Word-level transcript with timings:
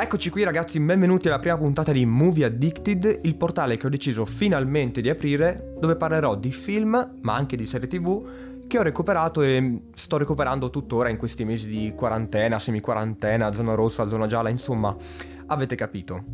Eccoci 0.00 0.30
qui 0.30 0.44
ragazzi, 0.44 0.78
benvenuti 0.78 1.26
alla 1.26 1.40
prima 1.40 1.58
puntata 1.58 1.90
di 1.90 2.06
Movie 2.06 2.44
Addicted, 2.44 3.22
il 3.24 3.34
portale 3.34 3.76
che 3.76 3.88
ho 3.88 3.90
deciso 3.90 4.24
finalmente 4.24 5.00
di 5.00 5.10
aprire, 5.10 5.74
dove 5.80 5.96
parlerò 5.96 6.36
di 6.36 6.52
film, 6.52 7.14
ma 7.20 7.34
anche 7.34 7.56
di 7.56 7.66
serie 7.66 7.88
tv, 7.88 8.64
che 8.68 8.78
ho 8.78 8.82
recuperato 8.82 9.42
e 9.42 9.80
sto 9.92 10.16
recuperando 10.16 10.70
tuttora 10.70 11.08
in 11.08 11.16
questi 11.16 11.44
mesi 11.44 11.68
di 11.68 11.94
quarantena, 11.96 12.60
semi-quarantena, 12.60 13.50
zona 13.50 13.74
rossa, 13.74 14.06
zona 14.06 14.28
gialla, 14.28 14.50
insomma, 14.50 14.94
avete 15.46 15.74
capito. 15.74 16.26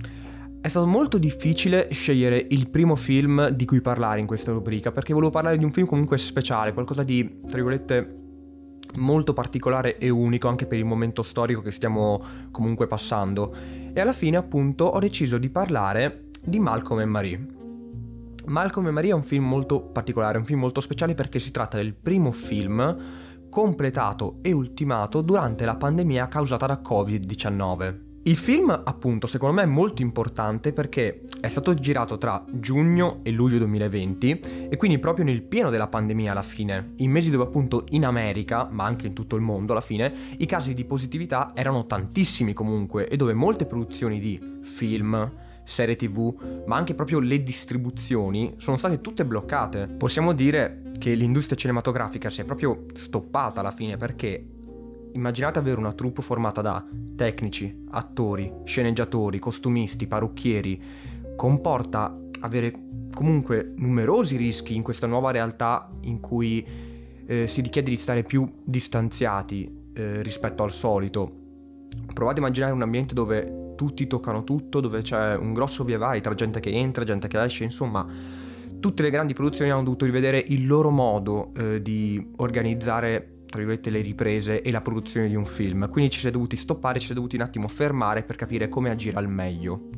È 0.61 0.69
stato 0.69 0.87
molto 0.87 1.17
difficile 1.17 1.89
scegliere 1.91 2.47
il 2.51 2.69
primo 2.69 2.97
film 2.97 3.49
di 3.49 3.65
cui 3.65 3.81
parlare 3.81 4.21
in 4.21 4.27
questa 4.27 4.53
rubrica, 4.53 4.93
perché 4.93 5.15
volevo 5.15 5.33
parlare 5.33 5.57
di 5.57 5.65
un 5.65 5.73
film 5.73 5.87
comunque 5.87 6.19
speciale, 6.19 6.75
qualcosa 6.75 7.03
di, 7.03 7.41
tra 7.47 7.55
virgolette, 7.55 8.24
molto 8.97 9.33
particolare 9.33 9.99
e 9.99 10.09
unico 10.09 10.49
anche 10.49 10.67
per 10.67 10.79
il 10.79 10.85
momento 10.85 11.23
storico 11.23 11.61
che 11.61 11.71
stiamo 11.71 12.23
comunque 12.51 12.87
passando. 12.87 13.55
E 13.93 14.01
alla 14.01 14.13
fine 14.13 14.37
appunto 14.37 14.85
ho 14.85 14.99
deciso 14.99 15.39
di 15.39 15.51
parlare 15.51 16.27
di 16.45 16.59
Malcolm 16.59 17.01
e 17.01 17.05
Marie. 17.05 17.47
Malcolm 18.47 18.89
e 18.89 18.91
Marie 18.91 19.11
è 19.11 19.15
un 19.15 19.23
film 19.23 19.47
molto 19.47 19.81
particolare, 19.81 20.39
un 20.39 20.45
film 20.45 20.61
molto 20.61 20.81
speciale 20.81 21.15
perché 21.15 21.39
si 21.39 21.51
tratta 21.51 21.77
del 21.77 21.95
primo 21.95 22.31
film 22.31 22.97
completato 23.49 24.39
e 24.43 24.53
ultimato 24.53 25.23
durante 25.23 25.65
la 25.65 25.77
pandemia 25.77 26.29
causata 26.29 26.67
da 26.67 26.81
Covid-19. 26.85 28.14
Il 28.27 28.39
film, 28.39 28.71
appunto, 28.71 29.27
secondo 29.27 29.57
me 29.57 29.65
è 29.65 29.67
molto 29.67 30.01
importante 30.01 30.73
perché 30.73 31.25
è 31.43 31.49
stato 31.49 31.75
girato 31.75 32.17
tra 32.17 32.43
giugno 32.51 33.19
e 33.23 33.31
luglio 33.31 33.59
2020 33.59 34.41
e 34.71 34.77
quindi 34.79 34.99
proprio 34.99 35.27
nel 35.27 35.43
pieno 35.43 35.69
della 35.69 35.89
pandemia 35.89 36.31
alla 36.31 36.41
fine, 36.41 36.93
in 36.97 37.11
mesi 37.11 37.31
dove 37.31 37.45
appunto 37.45 37.85
in 37.91 38.07
America, 38.07 38.67
ma 38.71 38.85
anche 38.85 39.09
in 39.09 39.13
tutto 39.13 39.37
il 39.37 39.43
mondo 39.43 39.73
alla 39.73 39.83
fine, 39.83 40.11
i 40.39 40.47
casi 40.47 40.73
di 40.73 40.87
positività 40.87 41.51
erano 41.55 41.85
tantissimi 41.85 42.55
comunque 42.55 43.09
e 43.09 43.19
dove 43.19 43.35
molte 43.35 43.67
produzioni 43.67 44.19
di 44.19 44.41
film, 44.63 45.31
serie 45.63 45.95
tv, 45.95 46.63
ma 46.65 46.77
anche 46.77 46.95
proprio 46.95 47.21
le 47.21 47.43
distribuzioni 47.43 48.55
sono 48.57 48.79
state 48.79 49.03
tutte 49.03 49.27
bloccate. 49.27 49.87
Possiamo 49.99 50.33
dire 50.33 50.93
che 50.99 51.13
l'industria 51.13 51.59
cinematografica 51.59 52.31
si 52.31 52.41
è 52.41 52.45
proprio 52.45 52.87
stoppata 52.95 53.61
alla 53.61 53.71
fine 53.71 53.99
perché 53.99 54.54
Immaginate 55.15 55.61
avere 55.61 55.79
una 55.79 55.93
troupe 55.93 56.23
formata 56.23 56.61
da 56.61 56.85
tecnici, 57.15 57.85
attori, 57.91 58.53
sceneggiatori, 58.65 59.39
costumisti, 59.39 60.09
parrucchieri. 60.09 60.83
Comporta 61.37 62.19
avere 62.41 62.73
comunque 63.15 63.75
numerosi 63.77 64.37
rischi 64.37 64.75
in 64.75 64.83
questa 64.83 65.07
nuova 65.07 65.31
realtà 65.31 65.89
in 66.01 66.19
cui 66.19 66.67
eh, 67.27 67.47
si 67.47 67.61
richiede 67.61 67.91
di 67.91 67.97
stare 67.97 68.25
più 68.25 68.51
distanziati 68.65 69.73
eh, 69.95 70.21
rispetto 70.23 70.65
al 70.65 70.73
solito. 70.73 71.43
Provate 72.13 72.41
a 72.41 72.43
immaginare 72.43 72.73
un 72.73 72.83
ambiente 72.83 73.15
dove 73.15 73.75
tutti 73.77 74.09
toccano 74.09 74.43
tutto, 74.43 74.81
dove 74.81 75.03
c'è 75.03 75.37
un 75.37 75.53
grosso 75.53 75.85
via 75.85 75.97
vai 75.99 76.21
tra 76.21 76.35
gente 76.35 76.59
che 76.59 76.71
entra, 76.71 77.05
gente 77.05 77.29
che 77.29 77.41
esce, 77.41 77.63
insomma 77.63 78.05
tutte 78.81 79.03
le 79.03 79.09
grandi 79.09 79.33
produzioni 79.33 79.71
hanno 79.71 79.83
dovuto 79.83 80.05
rivedere 80.05 80.45
il 80.49 80.67
loro 80.67 80.91
modo 80.91 81.53
eh, 81.57 81.81
di 81.81 82.33
organizzare 82.37 83.34
tra 83.55 83.63
virgolette, 83.63 83.91
le 83.91 84.01
riprese 84.01 84.63
e 84.63 84.71
la 84.73 84.81
produzione 84.81 85.29
di 85.29 85.37
un 85.37 85.47
film. 85.47 85.89
Quindi 85.89 86.11
ci 86.11 86.19
si 86.19 86.27
è 86.27 86.33
dovuti 86.33 86.57
stoppare, 86.57 86.99
ci 86.99 87.07
si 87.07 87.13
è 87.13 87.15
dovuti 87.15 87.37
un 87.37 87.43
attimo 87.43 87.69
fermare 87.69 88.25
per 88.25 88.35
capire 88.35 88.69
come 88.69 88.91
agire 88.91 89.17
al 89.17 89.29
meglio. 89.29 89.91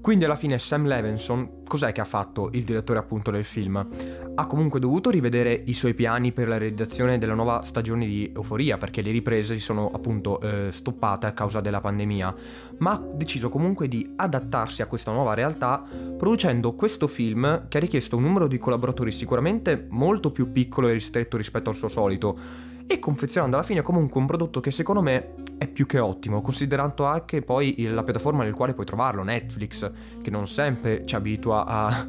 Quindi 0.00 0.24
alla 0.24 0.36
fine 0.36 0.58
Sam 0.58 0.86
Levinson, 0.86 1.62
cos'è 1.66 1.92
che 1.92 2.00
ha 2.00 2.06
fatto 2.06 2.48
il 2.52 2.64
direttore 2.64 2.98
appunto 2.98 3.30
del 3.30 3.44
film? 3.44 3.86
Ha 4.34 4.46
comunque 4.46 4.80
dovuto 4.80 5.10
rivedere 5.10 5.62
i 5.66 5.74
suoi 5.74 5.92
piani 5.92 6.32
per 6.32 6.48
la 6.48 6.56
realizzazione 6.56 7.18
della 7.18 7.34
nuova 7.34 7.62
stagione 7.62 8.06
di 8.06 8.32
Euforia, 8.34 8.78
perché 8.78 9.02
le 9.02 9.10
riprese 9.10 9.54
si 9.54 9.60
sono 9.60 9.88
appunto 9.88 10.40
eh, 10.40 10.70
stoppate 10.70 11.26
a 11.26 11.32
causa 11.32 11.60
della 11.60 11.80
pandemia, 11.80 12.34
ma 12.78 12.92
ha 12.92 13.02
deciso 13.14 13.50
comunque 13.50 13.86
di 13.86 14.12
adattarsi 14.16 14.80
a 14.80 14.86
questa 14.86 15.12
nuova 15.12 15.34
realtà 15.34 15.82
producendo 16.16 16.74
questo 16.74 17.06
film 17.06 17.68
che 17.68 17.76
ha 17.76 17.80
richiesto 17.80 18.16
un 18.16 18.22
numero 18.22 18.46
di 18.46 18.56
collaboratori 18.56 19.10
sicuramente 19.10 19.86
molto 19.90 20.32
più 20.32 20.52
piccolo 20.52 20.88
e 20.88 20.92
ristretto 20.92 21.36
rispetto 21.36 21.68
al 21.68 21.76
suo 21.76 21.88
solito 21.88 22.72
e 22.86 22.98
confezionando 22.98 23.56
alla 23.56 23.64
fine 23.64 23.82
comunque 23.82 24.20
un 24.20 24.26
prodotto 24.26 24.60
che 24.60 24.70
secondo 24.70 25.02
me 25.02 25.34
è 25.58 25.68
più 25.68 25.86
che 25.86 25.98
ottimo, 25.98 26.40
considerando 26.40 27.04
anche 27.04 27.42
poi 27.42 27.74
la 27.88 28.02
piattaforma 28.04 28.44
nel 28.44 28.54
quale 28.54 28.74
puoi 28.74 28.86
trovarlo, 28.86 29.22
Netflix, 29.22 29.90
che 30.20 30.30
non 30.30 30.46
sempre 30.46 31.04
ci 31.06 31.14
abitua 31.14 31.66
a, 31.66 32.06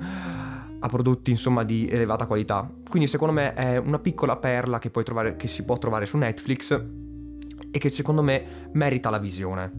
a 0.79 0.87
prodotti 0.87 1.31
insomma 1.31 1.63
di 1.63 1.87
elevata 1.89 2.25
qualità. 2.25 2.69
Quindi 2.89 3.07
secondo 3.07 3.33
me 3.33 3.53
è 3.53 3.77
una 3.77 3.99
piccola 3.99 4.37
perla 4.37 4.79
che, 4.79 4.91
trovare, 4.91 5.35
che 5.35 5.47
si 5.47 5.63
può 5.63 5.77
trovare 5.77 6.05
su 6.05 6.17
Netflix 6.17 6.83
e 7.71 7.79
che 7.79 7.89
secondo 7.89 8.21
me 8.21 8.69
merita 8.73 9.09
la 9.09 9.19
visione. 9.19 9.71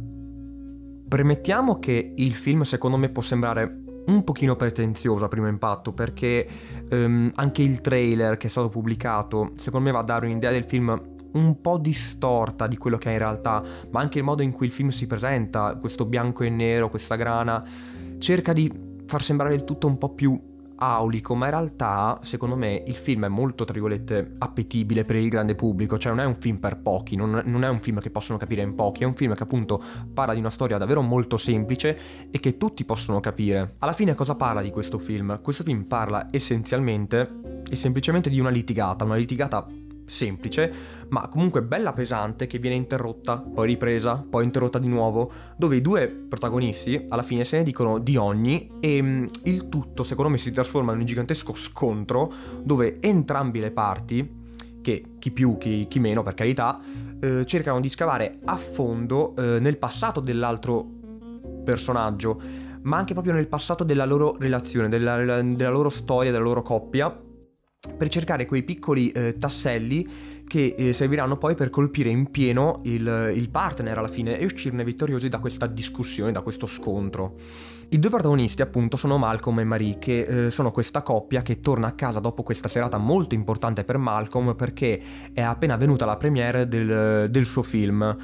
Premettiamo 1.08 1.78
che 1.78 2.14
il 2.16 2.34
film 2.34 2.62
secondo 2.62 2.96
me 2.96 3.08
può 3.10 3.22
sembrare 3.22 3.84
un 4.06 4.24
pochino 4.24 4.56
pretenzioso 4.56 5.24
a 5.24 5.28
primo 5.28 5.48
impatto 5.48 5.92
perché 5.92 6.46
um, 6.90 7.30
anche 7.34 7.62
il 7.62 7.80
trailer 7.80 8.36
che 8.36 8.46
è 8.46 8.50
stato 8.50 8.68
pubblicato 8.68 9.52
secondo 9.56 9.86
me 9.86 9.92
va 9.92 10.00
a 10.00 10.04
dare 10.04 10.26
un'idea 10.26 10.50
del 10.50 10.64
film 10.64 11.14
un 11.32 11.60
po' 11.60 11.78
distorta 11.78 12.66
di 12.66 12.76
quello 12.78 12.96
che 12.96 13.10
è 13.10 13.12
in 13.12 13.18
realtà, 13.18 13.62
ma 13.90 14.00
anche 14.00 14.18
il 14.18 14.24
modo 14.24 14.42
in 14.42 14.52
cui 14.52 14.66
il 14.66 14.72
film 14.72 14.88
si 14.88 15.06
presenta, 15.06 15.76
questo 15.76 16.06
bianco 16.06 16.44
e 16.44 16.48
nero, 16.48 16.88
questa 16.88 17.14
grana, 17.16 17.62
cerca 18.18 18.54
di 18.54 18.72
far 19.04 19.22
sembrare 19.22 19.54
il 19.54 19.64
tutto 19.64 19.86
un 19.86 19.98
po' 19.98 20.14
più 20.14 20.40
aulico, 20.76 21.34
ma 21.34 21.46
in 21.46 21.50
realtà, 21.52 22.18
secondo 22.22 22.56
me, 22.56 22.82
il 22.86 22.94
film 22.94 23.24
è 23.24 23.28
molto, 23.28 23.64
tra 23.64 23.72
virgolette, 23.72 24.34
appetibile 24.38 25.04
per 25.04 25.16
il 25.16 25.28
grande 25.28 25.54
pubblico, 25.54 25.98
cioè 25.98 26.12
non 26.12 26.24
è 26.24 26.26
un 26.26 26.34
film 26.34 26.58
per 26.58 26.78
pochi, 26.78 27.16
non, 27.16 27.42
non, 27.44 27.64
è 27.64 27.68
un 27.68 27.80
film 27.80 28.00
che 28.00 28.10
possono 28.10 28.38
capire 28.38 28.62
in 28.62 28.74
pochi, 28.74 29.02
è 29.02 29.06
un 29.06 29.14
film 29.14 29.34
che 29.34 29.42
appunto 29.42 29.82
parla 30.12 30.34
di 30.34 30.40
una 30.40 30.50
storia 30.50 30.78
davvero 30.78 31.02
molto 31.02 31.36
semplice 31.36 31.98
e 32.30 32.40
che 32.40 32.56
tutti 32.56 32.84
possono 32.84 33.20
capire. 33.20 33.76
Alla 33.78 33.92
fine 33.92 34.14
cosa 34.14 34.34
parla 34.34 34.62
di 34.62 34.70
questo 34.70 34.98
film? 34.98 35.40
Questo 35.42 35.62
film 35.62 35.84
parla 35.84 36.28
essenzialmente 36.30 37.62
e 37.68 37.76
semplicemente 37.76 38.30
di 38.30 38.40
una 38.40 38.50
litigata, 38.50 39.04
una 39.04 39.16
litigata 39.16 39.66
semplice, 40.06 40.72
ma 41.08 41.28
comunque 41.28 41.62
bella 41.62 41.92
pesante 41.92 42.46
che 42.46 42.58
viene 42.58 42.76
interrotta, 42.76 43.40
poi 43.40 43.66
ripresa, 43.66 44.24
poi 44.28 44.44
interrotta 44.44 44.78
di 44.78 44.88
nuovo, 44.88 45.30
dove 45.56 45.76
i 45.76 45.82
due 45.82 46.08
protagonisti 46.08 47.06
alla 47.08 47.22
fine 47.22 47.44
se 47.44 47.58
ne 47.58 47.62
dicono 47.64 47.98
di 47.98 48.16
ogni 48.16 48.70
e 48.80 49.02
mm, 49.02 49.26
il 49.44 49.68
tutto 49.68 50.02
secondo 50.02 50.30
me 50.30 50.38
si 50.38 50.52
trasforma 50.52 50.92
in 50.92 51.00
un 51.00 51.04
gigantesco 51.04 51.54
scontro 51.54 52.32
dove 52.62 53.00
entrambi 53.00 53.60
le 53.60 53.72
parti, 53.72 54.44
che 54.80 55.04
chi 55.18 55.32
più, 55.32 55.56
chi, 55.58 55.86
chi 55.88 55.98
meno 55.98 56.22
per 56.22 56.34
carità, 56.34 56.80
eh, 57.20 57.44
cercano 57.44 57.80
di 57.80 57.88
scavare 57.88 58.38
a 58.44 58.56
fondo 58.56 59.34
eh, 59.36 59.58
nel 59.58 59.78
passato 59.78 60.20
dell'altro 60.20 60.86
personaggio, 61.64 62.40
ma 62.82 62.96
anche 62.96 63.12
proprio 63.12 63.32
nel 63.32 63.48
passato 63.48 63.82
della 63.82 64.04
loro 64.04 64.36
relazione, 64.38 64.88
della, 64.88 65.42
della 65.42 65.70
loro 65.70 65.88
storia, 65.88 66.30
della 66.30 66.44
loro 66.44 66.62
coppia 66.62 67.24
per 67.96 68.08
cercare 68.08 68.46
quei 68.46 68.62
piccoli 68.62 69.10
eh, 69.10 69.36
tasselli 69.38 70.34
che 70.46 70.74
eh, 70.76 70.92
serviranno 70.92 71.36
poi 71.36 71.54
per 71.54 71.70
colpire 71.70 72.08
in 72.08 72.30
pieno 72.30 72.80
il, 72.84 73.32
il, 73.34 73.48
partner 73.50 73.98
alla 73.98 74.08
fine 74.08 74.38
e 74.38 74.44
uscirne 74.44 74.84
vittoriosi 74.84 75.28
da 75.28 75.38
questa 75.38 75.66
discussione, 75.66 76.32
da 76.32 76.40
questo 76.40 76.66
scontro. 76.66 77.34
I 77.88 77.98
due 77.98 78.10
protagonisti 78.10 78.62
appunto 78.62 78.96
sono 78.96 79.18
Malcolm 79.18 79.60
e 79.60 79.64
Marie, 79.64 79.98
che 79.98 80.46
eh, 80.46 80.50
sono 80.50 80.70
questa 80.70 81.02
coppia 81.02 81.42
che 81.42 81.60
torna 81.60 81.88
a 81.88 81.92
casa 81.92 82.20
dopo 82.20 82.42
questa 82.42 82.68
serata 82.68 82.98
molto 82.98 83.34
importante 83.34 83.84
per 83.84 83.98
Malcolm 83.98 84.54
perché 84.54 85.00
è 85.32 85.40
appena 85.40 85.74
avvenuta 85.74 86.04
la 86.04 86.16
premiere 86.16 86.68
del, 86.68 87.28
del 87.30 87.44
suo 87.44 87.62
film. 87.62 88.16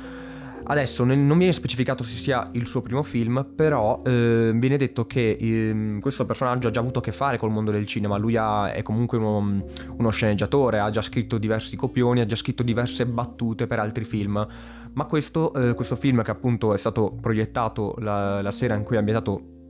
Adesso 0.72 1.04
non 1.04 1.36
viene 1.36 1.52
specificato 1.52 2.02
se 2.02 2.16
sia 2.16 2.48
il 2.52 2.66
suo 2.66 2.80
primo 2.80 3.02
film, 3.02 3.52
però 3.54 4.00
eh, 4.06 4.52
viene 4.54 4.78
detto 4.78 5.04
che 5.04 5.36
eh, 5.38 5.98
questo 6.00 6.24
personaggio 6.24 6.68
ha 6.68 6.70
già 6.70 6.80
avuto 6.80 7.00
a 7.00 7.02
che 7.02 7.12
fare 7.12 7.36
col 7.36 7.50
mondo 7.50 7.70
del 7.70 7.86
cinema, 7.86 8.16
lui 8.16 8.36
ha, 8.36 8.72
è 8.72 8.80
comunque 8.80 9.18
uno, 9.18 9.66
uno, 9.98 10.10
sceneggiatore, 10.10 10.78
ha 10.78 10.88
già 10.88 11.02
scritto 11.02 11.36
diversi 11.36 11.76
copioni, 11.76 12.20
ha 12.20 12.24
già 12.24 12.36
scritto 12.36 12.62
diverse 12.62 13.04
battute 13.04 13.66
per 13.66 13.80
altri 13.80 14.04
film, 14.04 14.46
ma 14.94 15.04
questo, 15.04 15.52
eh, 15.52 15.74
questo 15.74 15.94
film 15.94 16.22
che 16.22 16.30
appunto 16.30 16.72
è 16.72 16.78
stato 16.78 17.18
proiettato 17.20 17.94
la, 17.98 18.40
la 18.40 18.50
sera 18.50 18.74
in 18.74 18.82
cui 18.82 18.96
ha 18.96 19.00
ambientato 19.00 19.61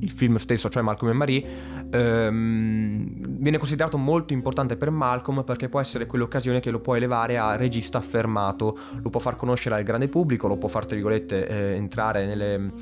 il 0.00 0.10
film 0.10 0.36
stesso, 0.36 0.68
cioè 0.68 0.82
Malcolm 0.82 1.12
e 1.12 1.14
Marie, 1.14 1.44
ehm, 1.90 3.38
viene 3.38 3.58
considerato 3.58 3.98
molto 3.98 4.32
importante 4.32 4.76
per 4.76 4.90
Malcolm 4.90 5.44
perché 5.44 5.68
può 5.68 5.80
essere 5.80 6.06
quell'occasione 6.06 6.60
che 6.60 6.70
lo 6.70 6.80
può 6.80 6.94
elevare 6.94 7.38
a 7.38 7.56
regista 7.56 7.98
affermato, 7.98 8.78
lo 9.02 9.10
può 9.10 9.20
far 9.20 9.36
conoscere 9.36 9.76
al 9.76 9.82
grande 9.82 10.08
pubblico, 10.08 10.48
lo 10.48 10.56
può 10.56 10.68
far, 10.68 10.84
tra 10.86 10.94
virgolette, 10.94 11.46
eh, 11.46 11.74
entrare 11.74 12.26
nelle, 12.26 12.72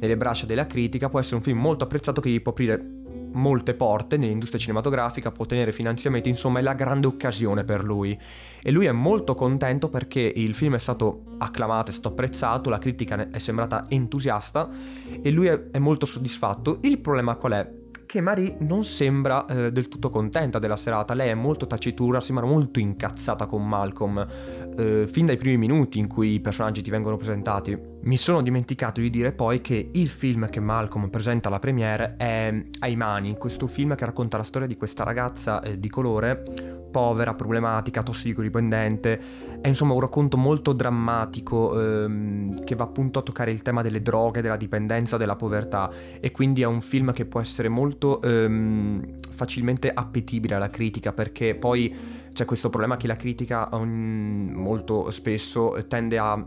nelle 0.00 0.16
braccia 0.16 0.46
della 0.46 0.66
critica, 0.66 1.08
può 1.08 1.20
essere 1.20 1.36
un 1.36 1.42
film 1.42 1.58
molto 1.58 1.84
apprezzato 1.84 2.20
che 2.20 2.30
gli 2.30 2.42
può 2.42 2.52
aprire 2.52 2.97
molte 3.32 3.74
porte 3.74 4.16
nell'industria 4.16 4.60
cinematografica, 4.60 5.30
può 5.30 5.44
ottenere 5.44 5.72
finanziamenti, 5.72 6.28
insomma 6.28 6.58
è 6.58 6.62
la 6.62 6.74
grande 6.74 7.06
occasione 7.06 7.64
per 7.64 7.84
lui. 7.84 8.18
E 8.62 8.70
lui 8.70 8.86
è 8.86 8.92
molto 8.92 9.34
contento 9.34 9.88
perché 9.88 10.20
il 10.20 10.54
film 10.54 10.74
è 10.74 10.78
stato 10.78 11.24
acclamato, 11.38 11.90
è 11.90 11.94
stato 11.94 12.08
apprezzato, 12.08 12.70
la 12.70 12.78
critica 12.78 13.30
è 13.30 13.38
sembrata 13.38 13.84
entusiasta 13.88 14.68
e 15.22 15.30
lui 15.30 15.46
è, 15.46 15.70
è 15.70 15.78
molto 15.78 16.06
soddisfatto. 16.06 16.78
Il 16.82 16.98
problema 17.00 17.36
qual 17.36 17.52
è? 17.52 17.77
Che 18.08 18.22
Marie 18.22 18.56
non 18.60 18.84
sembra 18.84 19.44
eh, 19.44 19.70
del 19.70 19.88
tutto 19.88 20.08
contenta 20.08 20.58
della 20.58 20.76
serata, 20.76 21.12
lei 21.12 21.28
è 21.28 21.34
molto 21.34 21.66
taciturna, 21.66 22.22
sembra 22.22 22.46
molto 22.46 22.80
incazzata 22.80 23.44
con 23.44 23.68
Malcolm, 23.68 24.26
eh, 24.78 25.06
fin 25.06 25.26
dai 25.26 25.36
primi 25.36 25.58
minuti 25.58 25.98
in 25.98 26.08
cui 26.08 26.32
i 26.32 26.40
personaggi 26.40 26.80
ti 26.80 26.88
vengono 26.88 27.16
presentati. 27.16 27.78
Mi 28.00 28.16
sono 28.16 28.40
dimenticato 28.40 29.02
di 29.02 29.10
dire 29.10 29.32
poi 29.32 29.60
che 29.60 29.90
il 29.92 30.08
film 30.08 30.48
che 30.48 30.60
Malcolm 30.60 31.10
presenta 31.10 31.48
alla 31.48 31.58
premiere 31.58 32.14
è 32.16 32.64
Ai 32.78 32.96
Mani, 32.96 33.36
questo 33.36 33.66
film 33.66 33.94
che 33.94 34.06
racconta 34.06 34.38
la 34.38 34.42
storia 34.42 34.66
di 34.66 34.78
questa 34.78 35.04
ragazza 35.04 35.60
eh, 35.60 35.78
di 35.78 35.90
colore, 35.90 36.42
povera, 36.90 37.34
problematica, 37.34 38.02
tossicodipendente. 38.02 39.20
È 39.60 39.68
insomma 39.68 39.92
un 39.92 40.00
racconto 40.00 40.38
molto 40.38 40.72
drammatico 40.72 41.78
ehm, 41.78 42.64
che 42.64 42.74
va 42.74 42.84
appunto 42.84 43.18
a 43.18 43.22
toccare 43.22 43.50
il 43.50 43.60
tema 43.60 43.82
delle 43.82 44.00
droghe, 44.00 44.40
della 44.40 44.56
dipendenza, 44.56 45.18
della 45.18 45.36
povertà 45.36 45.90
e 46.20 46.30
quindi 46.30 46.62
è 46.62 46.66
un 46.66 46.80
film 46.80 47.12
che 47.12 47.26
può 47.26 47.40
essere 47.40 47.68
molto 47.68 47.97
ehm, 48.22 49.18
facilmente 49.30 49.90
appetibile 49.92 50.54
alla 50.54 50.70
critica 50.70 51.12
perché 51.12 51.54
poi 51.54 51.94
c'è 52.32 52.44
questo 52.44 52.68
problema 52.70 52.96
che 52.96 53.06
la 53.06 53.16
critica 53.16 53.68
um, 53.72 54.50
molto 54.54 55.10
spesso 55.10 55.76
tende 55.88 56.18
a 56.18 56.46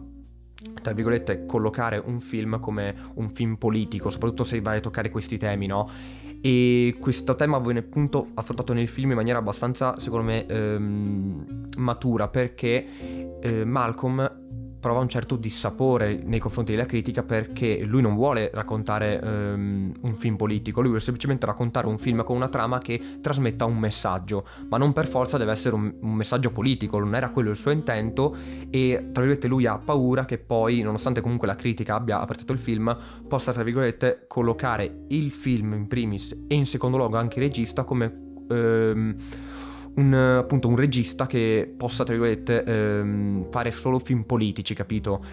tra 0.82 0.94
virgolette, 0.94 1.46
collocare 1.46 2.02
un 2.04 2.20
film 2.20 2.60
come 2.60 2.94
un 3.16 3.30
film 3.32 3.56
politico, 3.56 4.10
soprattutto 4.10 4.44
se 4.44 4.62
vai 4.62 4.78
a 4.78 4.80
toccare 4.80 5.10
questi 5.10 5.38
temi, 5.38 5.66
no? 5.66 5.90
E 6.40 6.98
questo 7.00 7.36
tema 7.36 7.60
viene 7.60 7.80
appunto 7.80 8.28
affrontato 8.34 8.74
nel 8.74 8.88
film 8.88 9.12
in 9.12 9.16
maniera 9.16 9.40
abbastanza, 9.40 10.00
secondo 10.00 10.26
me, 10.26 10.46
ehm, 10.46 11.68
matura, 11.78 12.28
perché 12.30 13.40
eh, 13.42 13.66
Malcolm 13.66 14.41
prova 14.82 15.00
un 15.00 15.08
certo 15.08 15.36
dissapore 15.38 16.20
nei 16.22 16.40
confronti 16.40 16.72
della 16.72 16.86
critica 16.86 17.24
perché 17.24 17.84
lui 17.86 18.02
non 18.02 18.16
vuole 18.16 18.50
raccontare 18.52 19.20
um, 19.24 19.94
un 20.02 20.16
film 20.16 20.36
politico, 20.36 20.80
lui 20.80 20.90
vuole 20.90 21.04
semplicemente 21.04 21.46
raccontare 21.46 21.88
un 21.88 22.00
film 22.00 22.24
con 22.24 22.36
una 22.36 22.50
trama 22.50 22.80
che 22.80 23.00
trasmetta 23.22 23.64
un 23.66 23.78
messaggio, 23.78 24.46
ma 24.70 24.78
non 24.78 24.92
per 24.92 25.08
forza 25.08 25.38
deve 25.38 25.52
essere 25.52 25.76
un, 25.76 25.94
un 26.02 26.14
messaggio 26.14 26.50
politico, 26.50 27.00
non 27.00 27.16
era 27.16 27.30
quello 27.30 27.52
il 27.52 27.56
suo 27.56 27.70
intento 27.72 28.36
e 28.72 29.10
tra 29.12 29.22
virgolette 29.22 29.48
lui 29.48 29.68
ha 29.68 29.78
paura 29.78 30.26
che 30.26 30.40
poi, 30.40 30.82
nonostante 30.82 31.22
comunque 31.22 31.46
la 31.46 31.56
critica 31.56 31.96
abbia 31.96 32.20
apprezzato 32.20 32.52
il 32.52 32.60
film, 32.60 32.98
possa 33.28 33.54
tra 33.54 33.62
virgolette 33.62 34.26
collocare 34.28 35.06
il 35.10 35.30
film 35.30 35.74
in 35.74 35.88
primis 35.88 36.46
e 36.48 36.56
in 36.56 36.66
secondo 36.66 36.98
luogo 36.98 37.18
anche 37.18 37.40
il 37.40 37.46
regista 37.46 37.84
come... 37.84 38.30
Um, 38.50 39.16
un, 39.96 40.14
appunto, 40.14 40.68
un 40.68 40.76
regista 40.76 41.26
che 41.26 41.74
possa, 41.76 42.04
tra 42.04 42.14
virgolette, 42.14 42.64
ehm, 42.64 43.46
fare 43.50 43.72
solo 43.72 44.00
film 44.00 44.24
politici, 44.24 44.74
capito? 44.74 45.24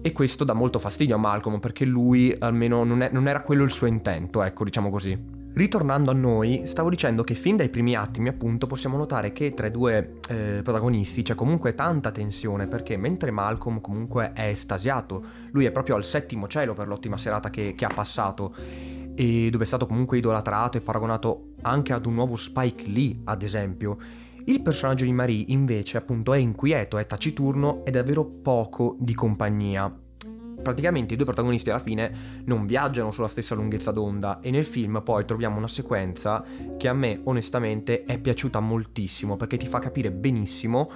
E 0.00 0.12
questo 0.12 0.44
dà 0.44 0.52
molto 0.52 0.78
fastidio 0.78 1.16
a 1.16 1.18
Malcolm 1.18 1.58
perché 1.58 1.84
lui 1.84 2.34
almeno 2.38 2.84
non, 2.84 3.02
è, 3.02 3.10
non 3.12 3.26
era 3.26 3.42
quello 3.42 3.64
il 3.64 3.70
suo 3.70 3.86
intento, 3.86 4.42
ecco, 4.42 4.64
diciamo 4.64 4.90
così. 4.90 5.36
Ritornando 5.54 6.12
a 6.12 6.14
noi, 6.14 6.62
stavo 6.66 6.88
dicendo 6.88 7.24
che 7.24 7.34
fin 7.34 7.56
dai 7.56 7.68
primi 7.68 7.96
attimi, 7.96 8.28
appunto, 8.28 8.68
possiamo 8.68 8.96
notare 8.96 9.32
che 9.32 9.54
tra 9.54 9.66
i 9.66 9.72
due 9.72 10.12
eh, 10.28 10.60
protagonisti 10.62 11.22
c'è 11.22 11.34
comunque 11.34 11.74
tanta 11.74 12.12
tensione, 12.12 12.68
perché 12.68 12.96
mentre 12.96 13.32
Malcolm 13.32 13.80
comunque 13.80 14.32
è 14.34 14.46
estasiato, 14.46 15.20
lui 15.50 15.64
è 15.64 15.72
proprio 15.72 15.96
al 15.96 16.04
settimo 16.04 16.46
cielo 16.46 16.74
per 16.74 16.86
l'ottima 16.86 17.16
serata 17.16 17.50
che, 17.50 17.74
che 17.74 17.84
ha 17.84 17.90
passato, 17.92 18.54
e 19.18 19.48
dove 19.50 19.64
è 19.64 19.66
stato 19.66 19.88
comunque 19.88 20.18
idolatrato 20.18 20.76
e 20.76 20.80
paragonato 20.80 21.54
anche 21.62 21.92
ad 21.92 22.06
un 22.06 22.14
nuovo 22.14 22.36
Spike 22.36 22.86
Lee, 22.86 23.18
ad 23.24 23.42
esempio. 23.42 23.96
Il 24.44 24.62
personaggio 24.62 25.04
di 25.04 25.12
Marie 25.12 25.46
invece 25.48 25.96
appunto 25.96 26.32
è 26.32 26.38
inquieto, 26.38 26.98
è 26.98 27.04
taciturno 27.04 27.84
è 27.84 27.90
davvero 27.90 28.24
poco 28.24 28.94
di 29.00 29.14
compagnia. 29.14 29.92
Praticamente 30.62 31.14
i 31.14 31.16
due 31.16 31.26
protagonisti 31.26 31.68
alla 31.68 31.80
fine 31.80 32.42
non 32.44 32.64
viaggiano 32.64 33.10
sulla 33.10 33.26
stessa 33.26 33.56
lunghezza 33.56 33.90
d'onda 33.90 34.38
e 34.38 34.52
nel 34.52 34.64
film 34.64 35.02
poi 35.02 35.24
troviamo 35.24 35.56
una 35.58 35.68
sequenza 35.68 36.44
che 36.76 36.86
a 36.86 36.92
me 36.92 37.20
onestamente 37.24 38.04
è 38.04 38.20
piaciuta 38.20 38.60
moltissimo 38.60 39.36
perché 39.36 39.56
ti 39.56 39.66
fa 39.66 39.80
capire 39.80 40.12
benissimo 40.12 40.88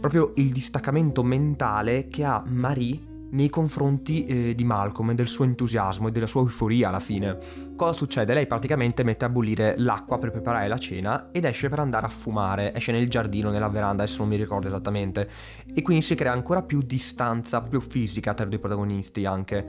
proprio 0.00 0.32
il 0.36 0.50
distaccamento 0.50 1.22
mentale 1.22 2.08
che 2.08 2.24
ha 2.24 2.42
Marie 2.46 3.09
nei 3.30 3.48
confronti 3.48 4.24
eh, 4.24 4.54
di 4.54 4.64
Malcolm 4.64 5.10
e 5.10 5.14
del 5.14 5.28
suo 5.28 5.44
entusiasmo 5.44 6.08
e 6.08 6.10
della 6.10 6.26
sua 6.26 6.42
euforia 6.42 6.88
alla 6.88 7.00
fine. 7.00 7.38
Cosa 7.76 7.92
succede? 7.92 8.34
Lei 8.34 8.46
praticamente 8.46 9.02
mette 9.02 9.24
a 9.24 9.28
bollire 9.28 9.74
l'acqua 9.78 10.18
per 10.18 10.30
preparare 10.30 10.68
la 10.68 10.78
cena 10.78 11.30
ed 11.32 11.44
esce 11.44 11.68
per 11.68 11.80
andare 11.80 12.06
a 12.06 12.10
fumare, 12.10 12.74
esce 12.74 12.92
nel 12.92 13.08
giardino, 13.08 13.50
nella 13.50 13.68
veranda, 13.68 14.02
adesso 14.02 14.20
non 14.20 14.28
mi 14.28 14.36
ricordo 14.36 14.66
esattamente, 14.66 15.28
e 15.72 15.82
quindi 15.82 16.02
si 16.02 16.14
crea 16.14 16.32
ancora 16.32 16.62
più 16.62 16.82
distanza 16.82 17.60
proprio 17.60 17.80
fisica 17.80 18.34
tra 18.34 18.46
i 18.46 18.48
due 18.48 18.58
protagonisti 18.58 19.24
anche. 19.24 19.66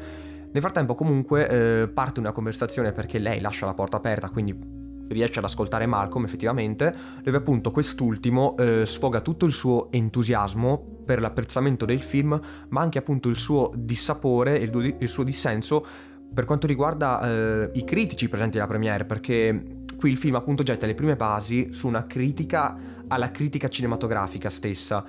Nel 0.51 0.61
frattempo 0.61 0.95
comunque 0.95 1.47
eh, 1.47 1.87
parte 1.87 2.19
una 2.19 2.33
conversazione 2.33 2.91
perché 2.91 3.19
lei 3.19 3.39
lascia 3.39 3.65
la 3.65 3.73
porta 3.73 3.97
aperta, 3.97 4.29
quindi 4.29 4.80
riesce 5.13 5.39
ad 5.39 5.45
ascoltare 5.45 5.85
Malcolm 5.85 6.25
effettivamente, 6.25 6.93
dove 7.23 7.37
appunto 7.37 7.71
quest'ultimo 7.71 8.55
eh, 8.57 8.85
sfoga 8.85 9.21
tutto 9.21 9.45
il 9.45 9.51
suo 9.51 9.91
entusiasmo 9.91 11.01
per 11.05 11.21
l'apprezzamento 11.21 11.85
del 11.85 12.01
film, 12.01 12.39
ma 12.69 12.81
anche 12.81 12.97
appunto 12.97 13.29
il 13.29 13.35
suo 13.35 13.71
dissapore, 13.75 14.57
il, 14.57 14.95
il 14.99 15.07
suo 15.07 15.23
dissenso 15.23 15.85
per 16.33 16.45
quanto 16.45 16.65
riguarda 16.65 17.21
eh, 17.21 17.71
i 17.73 17.83
critici 17.83 18.29
presenti 18.29 18.57
alla 18.57 18.67
premiere, 18.67 19.05
perché 19.05 19.79
qui 19.97 20.11
il 20.11 20.17
film 20.17 20.35
appunto 20.35 20.63
getta 20.63 20.85
le 20.85 20.95
prime 20.95 21.15
basi 21.15 21.73
su 21.73 21.87
una 21.87 22.05
critica 22.05 22.77
alla 23.07 23.31
critica 23.31 23.67
cinematografica 23.67 24.49
stessa. 24.49 25.03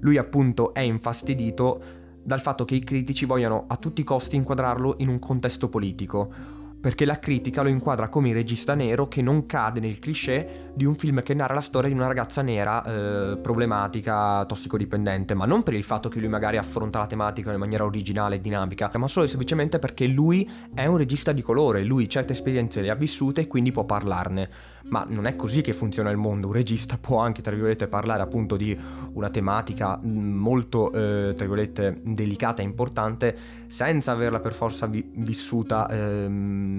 Lui 0.00 0.16
appunto 0.16 0.72
è 0.72 0.80
infastidito 0.80 1.80
dal 2.24 2.40
fatto 2.40 2.64
che 2.64 2.74
i 2.74 2.82
critici 2.82 3.24
vogliano 3.24 3.64
a 3.68 3.76
tutti 3.76 4.00
i 4.00 4.04
costi 4.04 4.36
inquadrarlo 4.36 4.94
in 4.98 5.08
un 5.08 5.18
contesto 5.18 5.68
politico 5.68 6.60
perché 6.82 7.04
la 7.04 7.20
critica 7.20 7.62
lo 7.62 7.68
inquadra 7.68 8.08
come 8.08 8.30
il 8.30 8.34
regista 8.34 8.74
nero 8.74 9.06
che 9.06 9.22
non 9.22 9.46
cade 9.46 9.78
nel 9.78 10.00
cliché 10.00 10.72
di 10.74 10.84
un 10.84 10.96
film 10.96 11.22
che 11.22 11.32
narra 11.32 11.54
la 11.54 11.60
storia 11.60 11.88
di 11.88 11.94
una 11.94 12.08
ragazza 12.08 12.42
nera 12.42 12.82
eh, 12.82 13.36
problematica, 13.36 14.44
tossicodipendente, 14.44 15.34
ma 15.34 15.46
non 15.46 15.62
per 15.62 15.74
il 15.74 15.84
fatto 15.84 16.08
che 16.08 16.18
lui 16.18 16.28
magari 16.28 16.56
affronta 16.56 16.98
la 16.98 17.06
tematica 17.06 17.52
in 17.52 17.60
maniera 17.60 17.84
originale 17.84 18.34
e 18.34 18.40
dinamica, 18.40 18.90
ma 18.96 19.06
solo 19.06 19.26
e 19.26 19.28
semplicemente 19.28 19.78
perché 19.78 20.08
lui 20.08 20.50
è 20.74 20.84
un 20.86 20.96
regista 20.96 21.30
di 21.30 21.40
colore, 21.40 21.84
lui 21.84 22.08
certe 22.08 22.32
esperienze 22.32 22.80
le 22.80 22.90
ha 22.90 22.96
vissute 22.96 23.42
e 23.42 23.46
quindi 23.46 23.70
può 23.70 23.84
parlarne. 23.84 24.50
Ma 24.88 25.06
non 25.08 25.26
è 25.26 25.36
così 25.36 25.60
che 25.60 25.72
funziona 25.72 26.10
il 26.10 26.16
mondo, 26.16 26.48
un 26.48 26.52
regista 26.52 26.98
può 26.98 27.20
anche, 27.20 27.42
tra 27.42 27.52
virgolette, 27.52 27.86
parlare 27.86 28.22
appunto 28.22 28.56
di 28.56 28.76
una 29.12 29.30
tematica 29.30 30.00
mm, 30.04 30.34
molto, 30.36 30.88
eh, 30.88 31.32
tra 31.36 31.46
virgolette, 31.46 32.00
delicata 32.02 32.60
e 32.60 32.64
importante 32.64 33.36
senza 33.68 34.10
averla 34.10 34.40
per 34.40 34.52
forza 34.52 34.86
vi- 34.86 35.08
vissuta. 35.14 35.88
Ehm, 35.88 36.71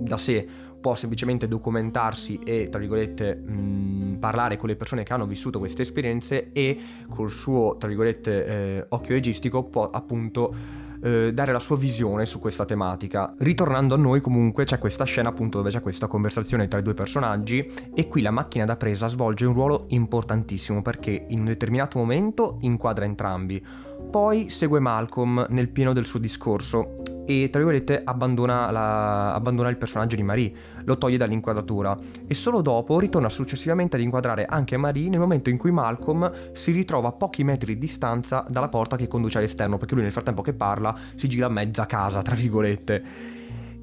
da 0.00 0.16
sé 0.16 0.46
può 0.80 0.94
semplicemente 0.94 1.48
documentarsi 1.48 2.38
e, 2.44 2.68
tra 2.68 2.78
virgolette, 2.78 3.34
mh, 3.34 4.16
parlare 4.20 4.56
con 4.56 4.68
le 4.68 4.76
persone 4.76 5.02
che 5.02 5.12
hanno 5.12 5.26
vissuto 5.26 5.58
queste 5.58 5.82
esperienze 5.82 6.50
e 6.52 6.78
col 7.08 7.30
suo, 7.30 7.76
tra 7.78 7.88
virgolette, 7.88 8.46
eh, 8.46 8.86
occhio 8.90 9.14
registico 9.14 9.64
può 9.64 9.90
appunto 9.90 10.54
eh, 11.00 11.32
dare 11.32 11.52
la 11.52 11.58
sua 11.58 11.76
visione 11.76 12.26
su 12.26 12.38
questa 12.38 12.64
tematica. 12.64 13.34
Ritornando 13.38 13.94
a 13.94 13.98
noi 13.98 14.20
comunque 14.20 14.64
c'è 14.64 14.78
questa 14.78 15.04
scena 15.04 15.28
appunto 15.28 15.58
dove 15.58 15.70
c'è 15.70 15.80
questa 15.80 16.06
conversazione 16.06 16.68
tra 16.68 16.78
i 16.78 16.82
due 16.82 16.94
personaggi 16.94 17.70
e 17.94 18.08
qui 18.08 18.22
la 18.22 18.30
macchina 18.30 18.64
da 18.64 18.76
presa 18.76 19.08
svolge 19.08 19.46
un 19.46 19.52
ruolo 19.52 19.84
importantissimo 19.88 20.82
perché 20.82 21.26
in 21.28 21.40
un 21.40 21.44
determinato 21.46 21.98
momento 21.98 22.58
inquadra 22.62 23.04
entrambi, 23.04 23.64
poi 24.10 24.48
segue 24.48 24.80
Malcolm 24.80 25.46
nel 25.50 25.68
pieno 25.68 25.92
del 25.92 26.06
suo 26.06 26.18
discorso 26.18 27.17
e 27.28 27.50
tra 27.50 27.60
virgolette 27.60 28.00
abbandona, 28.02 28.70
la, 28.70 29.34
abbandona, 29.34 29.68
il 29.68 29.76
personaggio 29.76 30.16
di 30.16 30.22
Marie, 30.22 30.50
lo 30.84 30.96
toglie 30.96 31.18
dall'inquadratura 31.18 31.98
e 32.26 32.32
solo 32.32 32.62
dopo 32.62 32.98
ritorna 32.98 33.28
successivamente 33.28 33.96
ad 33.96 34.02
inquadrare 34.02 34.46
anche 34.46 34.78
Marie 34.78 35.10
nel 35.10 35.18
momento 35.18 35.50
in 35.50 35.58
cui 35.58 35.70
Malcolm 35.70 36.32
si 36.52 36.72
ritrova 36.72 37.08
a 37.08 37.12
pochi 37.12 37.44
metri 37.44 37.74
di 37.74 37.78
distanza 37.80 38.42
dalla 38.48 38.70
porta 38.70 38.96
che 38.96 39.08
conduce 39.08 39.36
all'esterno 39.36 39.76
perché 39.76 39.92
lui 39.92 40.04
nel 40.04 40.12
frattempo 40.12 40.40
che 40.40 40.54
parla 40.54 40.96
si 41.16 41.28
gira 41.28 41.50
mezza 41.50 41.84
casa 41.84 42.22
tra 42.22 42.34
virgolette. 42.34 43.36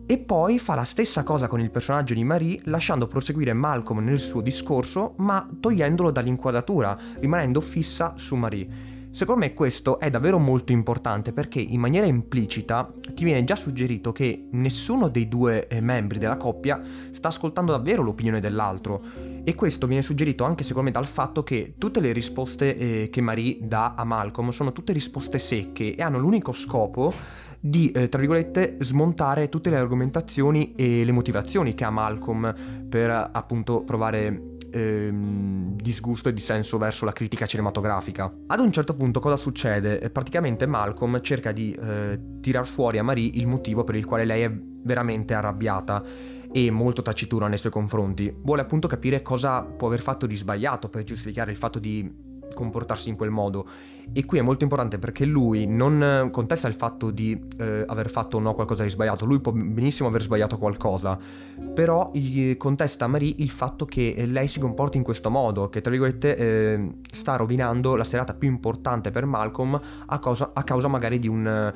E 0.08 0.18
poi 0.18 0.58
fa 0.58 0.74
la 0.74 0.84
stessa 0.84 1.24
cosa 1.24 1.48
con 1.48 1.60
il 1.60 1.72
personaggio 1.72 2.16
di 2.16 2.24
Marie, 2.24 2.60
lasciando 2.66 3.08
proseguire 3.08 3.54
Malcolm 3.54 4.04
nel 4.04 4.20
suo 4.20 4.42
discorso, 4.42 5.14
ma 5.18 5.48
togliendolo 5.60 6.12
dall'inquadratura, 6.12 6.98
rimanendo 7.20 7.62
fissa 7.62 8.14
su 8.16 8.36
Marie. 8.36 8.95
Secondo 9.16 9.46
me 9.46 9.54
questo 9.54 9.98
è 9.98 10.10
davvero 10.10 10.38
molto 10.40 10.74
importante 10.74 11.32
perché 11.32 11.62
in 11.62 11.80
maniera 11.80 12.06
implicita 12.06 12.92
ti 13.14 13.24
viene 13.24 13.46
già 13.46 13.56
suggerito 13.56 14.12
che 14.12 14.50
nessuno 14.52 15.08
dei 15.08 15.30
due 15.30 15.70
eh, 15.70 15.80
membri 15.80 16.20
della 16.20 16.36
coppia 16.36 16.82
sta 17.12 17.30
ascoltando 17.30 17.72
davvero 17.72 18.04
l'opinione 18.04 18.42
dell'altro. 18.42 19.02
E 19.46 19.56
questo 19.56 19.88
viene 19.88 20.02
suggerito 20.02 20.44
anche 20.44 20.66
secondo 20.66 20.90
me 20.90 20.94
dal 20.94 21.08
fatto 21.08 21.44
che 21.44 21.76
tutte 21.78 22.02
le 22.02 22.12
risposte 22.12 22.76
eh, 22.76 23.10
che 23.10 23.22
Marie 23.22 23.60
dà 23.62 23.94
a 23.96 24.04
Malcolm 24.04 24.50
sono 24.50 24.74
tutte 24.74 24.92
risposte 24.92 25.40
secche 25.40 25.96
e 25.96 26.02
hanno 26.02 26.18
l'unico 26.18 26.52
scopo 26.52 27.14
di, 27.58 27.92
eh, 27.92 28.10
tra 28.10 28.20
virgolette, 28.20 28.76
smontare 28.82 29.48
tutte 29.48 29.70
le 29.70 29.78
argomentazioni 29.78 30.76
e 30.76 31.06
le 31.06 31.12
motivazioni 31.14 31.74
che 31.74 31.86
ha 31.86 31.90
Malcolm 31.90 32.54
per 32.90 33.30
appunto 33.32 33.86
provare 33.86 34.55
ehm, 34.76 35.76
disgusto 35.76 36.30
e 36.30 36.34
dissenso 36.34 36.78
verso 36.78 37.06
la 37.06 37.14
critica 37.14 37.46
cinematografica. 37.46 38.32
Ad 38.48 38.60
un 38.60 38.72
certo 38.72 38.94
punto 38.96 39.20
cosa 39.20 39.38
succede? 39.38 40.00
Eh, 40.00 40.10
praticamente 40.10 40.66
Malcolm 40.66 41.22
cerca 41.22 41.52
di 41.52 41.72
eh, 41.72 42.20
tirar 42.42 42.68
fuori 42.68 42.98
a 42.98 43.04
Marie 43.04 43.32
il 43.36 43.48
motivo 43.48 43.84
per 43.84 43.96
il 43.96 44.06
quale 44.06 44.26
lei 44.26 44.44
è 44.44 44.52
veramente 44.52 45.34
arrabbiata 45.34 46.04
e 46.52 46.72
molto 46.72 47.02
taciturna 47.02 47.48
nei 47.48 47.58
suoi 47.58 47.72
confronti. 47.72 48.34
Vuole 48.44 48.62
appunto 48.62 48.88
capire 48.88 49.22
cosa 49.22 49.64
può 49.64 49.88
aver 49.88 50.02
fatto 50.02 50.26
di 50.26 50.36
sbagliato 50.36 50.90
per 50.90 51.04
giustificare 51.04 51.52
il 51.52 51.58
fatto 51.58 51.80
di 51.80 52.34
comportarsi 52.56 53.10
in 53.10 53.16
quel 53.16 53.30
modo. 53.30 53.68
E 54.12 54.26
qui 54.26 54.40
è 54.40 54.42
molto 54.42 54.64
importante 54.64 54.98
perché 54.98 55.26
lui 55.26 55.68
non 55.68 56.30
contesta 56.32 56.68
il 56.68 56.74
fatto 56.74 57.12
di 57.12 57.40
eh, 57.58 57.84
aver 57.86 58.10
fatto 58.10 58.38
o 58.38 58.40
no 58.40 58.56
qualcosa 58.56 58.82
di 58.82 58.90
sbagliato, 58.90 59.26
lui 59.26 59.40
può 59.40 59.52
benissimo 59.52 60.10
aver 60.10 60.24
sbagliato 60.24 60.58
qualcosa, 60.58 61.18
però 61.74 62.12
contesta 62.58 63.06
a 63.06 63.08
Marie 63.08 63.36
il 63.38 63.52
fatto 63.52 63.86
che 63.86 64.26
lei 64.28 64.48
si 64.48 64.60
comporti 64.60 64.98
in 64.98 65.04
questo 65.04 65.30
modo, 65.30 65.70
che 65.70 65.82
tra 65.82 65.92
virgolette 65.92 66.36
eh, 66.36 66.92
sta 67.12 67.36
rovinando 67.36 67.96
la 67.96 68.04
serata 68.04 68.34
più 68.34 68.50
importante 68.50 69.12
per 69.12 69.26
Malcolm 69.26 69.80
a 70.08 70.20
causa, 70.20 70.52
a 70.54 70.64
causa 70.64 70.88
magari 70.88 71.20
di 71.20 71.28
un 71.28 71.74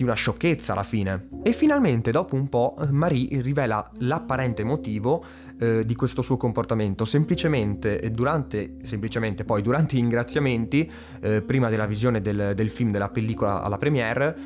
di 0.00 0.06
una 0.06 0.14
sciocchezza 0.14 0.72
alla 0.72 0.82
fine. 0.82 1.28
E 1.42 1.52
finalmente, 1.52 2.10
dopo 2.10 2.34
un 2.34 2.48
po', 2.48 2.74
Marie 2.90 3.42
rivela 3.42 3.86
l'apparente 3.98 4.64
motivo 4.64 5.22
eh, 5.60 5.84
di 5.84 5.94
questo 5.94 6.22
suo 6.22 6.36
comportamento. 6.36 7.04
Semplicemente, 7.04 8.10
durante, 8.10 8.76
semplicemente 8.82 9.44
poi 9.44 9.62
durante 9.62 9.96
i 9.96 10.00
ringraziamenti, 10.00 10.90
eh, 11.20 11.42
prima 11.42 11.68
della 11.68 11.86
visione 11.86 12.20
del, 12.20 12.52
del 12.54 12.70
film, 12.70 12.90
della 12.90 13.10
pellicola 13.10 13.62
alla 13.62 13.78
premiere, 13.78 14.36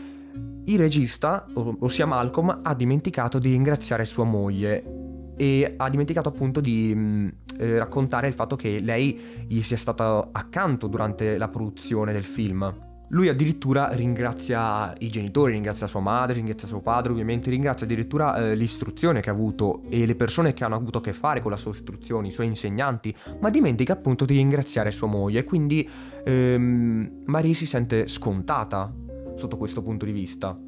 il 0.65 0.79
regista, 0.79 1.47
ossia 1.55 2.07
Malcolm, 2.07 2.61
ha 2.63 2.75
dimenticato 2.75 3.39
di 3.39 3.51
ringraziare 3.51 4.05
sua 4.05 4.25
moglie 4.25 4.83
e 5.37 5.75
ha 5.77 5.91
dimenticato 5.91 6.29
appunto 6.29 6.61
di 6.61 6.93
mm, 6.95 7.29
eh, 7.59 7.79
raccontare 7.79 8.29
il 8.29 8.35
fatto 8.35 8.57
che 8.57 8.81
lei 8.81 9.47
gli 9.47 9.61
sia 9.63 9.77
stata 9.77 10.29
accanto 10.33 10.87
durante 10.87 11.37
la 11.37 11.49
produzione 11.49 12.13
del 12.13 12.25
film. 12.25 12.94
Lui 13.15 13.29
addirittura 13.29 13.91
ringrazia 13.93 14.93
i 14.99 15.09
genitori, 15.09 15.53
ringrazia 15.53 15.87
sua 15.87 16.01
madre, 16.01 16.35
ringrazia 16.35 16.67
suo 16.67 16.81
padre, 16.81 17.13
ovviamente 17.13 17.49
ringrazia 17.49 17.87
addirittura 17.87 18.35
eh, 18.35 18.57
l'istruzione 18.57 19.21
che 19.21 19.31
ha 19.31 19.33
avuto 19.33 19.83
e 19.89 20.05
le 20.05 20.17
persone 20.17 20.53
che 20.53 20.65
hanno 20.65 20.75
avuto 20.75 20.99
a 20.99 21.01
che 21.01 21.13
fare 21.13 21.41
con 21.41 21.53
la 21.53 21.57
sua 21.57 21.71
istruzione, 21.71 22.27
i 22.27 22.33
suoi 22.33 22.47
insegnanti, 22.49 23.15
ma 23.41 23.51
dimentica 23.51 23.93
appunto 23.93 24.25
di 24.25 24.35
ringraziare 24.35 24.91
sua 24.91 25.07
moglie, 25.07 25.45
quindi 25.45 25.89
ehm, 26.25 27.23
Marie 27.27 27.55
si 27.55 27.67
sente 27.67 28.09
scontata 28.09 28.93
sotto 29.37 29.57
questo 29.57 29.81
punto 29.81 30.05
di 30.05 30.13
vista. 30.13 30.59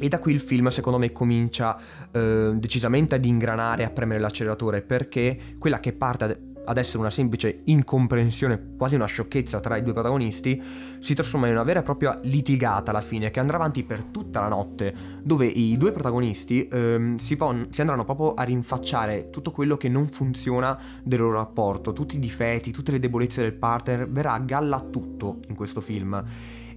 E 0.00 0.08
da 0.08 0.20
qui 0.20 0.32
il 0.32 0.40
film 0.40 0.68
secondo 0.68 0.98
me 0.98 1.10
comincia 1.10 1.76
eh, 2.12 2.52
decisamente 2.54 3.16
ad 3.16 3.24
ingranare, 3.24 3.84
a 3.84 3.90
premere 3.90 4.20
l'acceleratore, 4.20 4.82
perché 4.82 5.36
quella 5.58 5.80
che 5.80 5.92
parte 5.92 6.47
ad 6.68 6.76
essere 6.76 6.98
una 6.98 7.10
semplice 7.10 7.62
incomprensione, 7.64 8.74
quasi 8.76 8.94
una 8.94 9.06
sciocchezza 9.06 9.58
tra 9.58 9.76
i 9.76 9.82
due 9.82 9.94
protagonisti, 9.94 10.62
si 10.98 11.14
trasforma 11.14 11.46
in 11.46 11.54
una 11.54 11.62
vera 11.62 11.80
e 11.80 11.82
propria 11.82 12.18
litigata 12.24 12.90
alla 12.90 13.00
fine 13.00 13.30
che 13.30 13.40
andrà 13.40 13.56
avanti 13.56 13.84
per 13.84 14.04
tutta 14.04 14.40
la 14.40 14.48
notte, 14.48 14.94
dove 15.22 15.46
i 15.46 15.76
due 15.78 15.92
protagonisti 15.92 16.68
ehm, 16.68 17.16
si, 17.16 17.36
pon- 17.36 17.68
si 17.70 17.80
andranno 17.80 18.04
proprio 18.04 18.34
a 18.34 18.42
rinfacciare 18.42 19.30
tutto 19.30 19.50
quello 19.50 19.78
che 19.78 19.88
non 19.88 20.08
funziona 20.08 20.78
del 21.02 21.20
loro 21.20 21.38
rapporto, 21.38 21.94
tutti 21.94 22.16
i 22.16 22.20
difetti, 22.20 22.70
tutte 22.70 22.92
le 22.92 22.98
debolezze 22.98 23.40
del 23.40 23.54
partner, 23.54 24.08
verrà 24.08 24.34
a 24.34 24.38
galla 24.38 24.80
tutto 24.80 25.40
in 25.48 25.54
questo 25.54 25.80
film. 25.80 26.22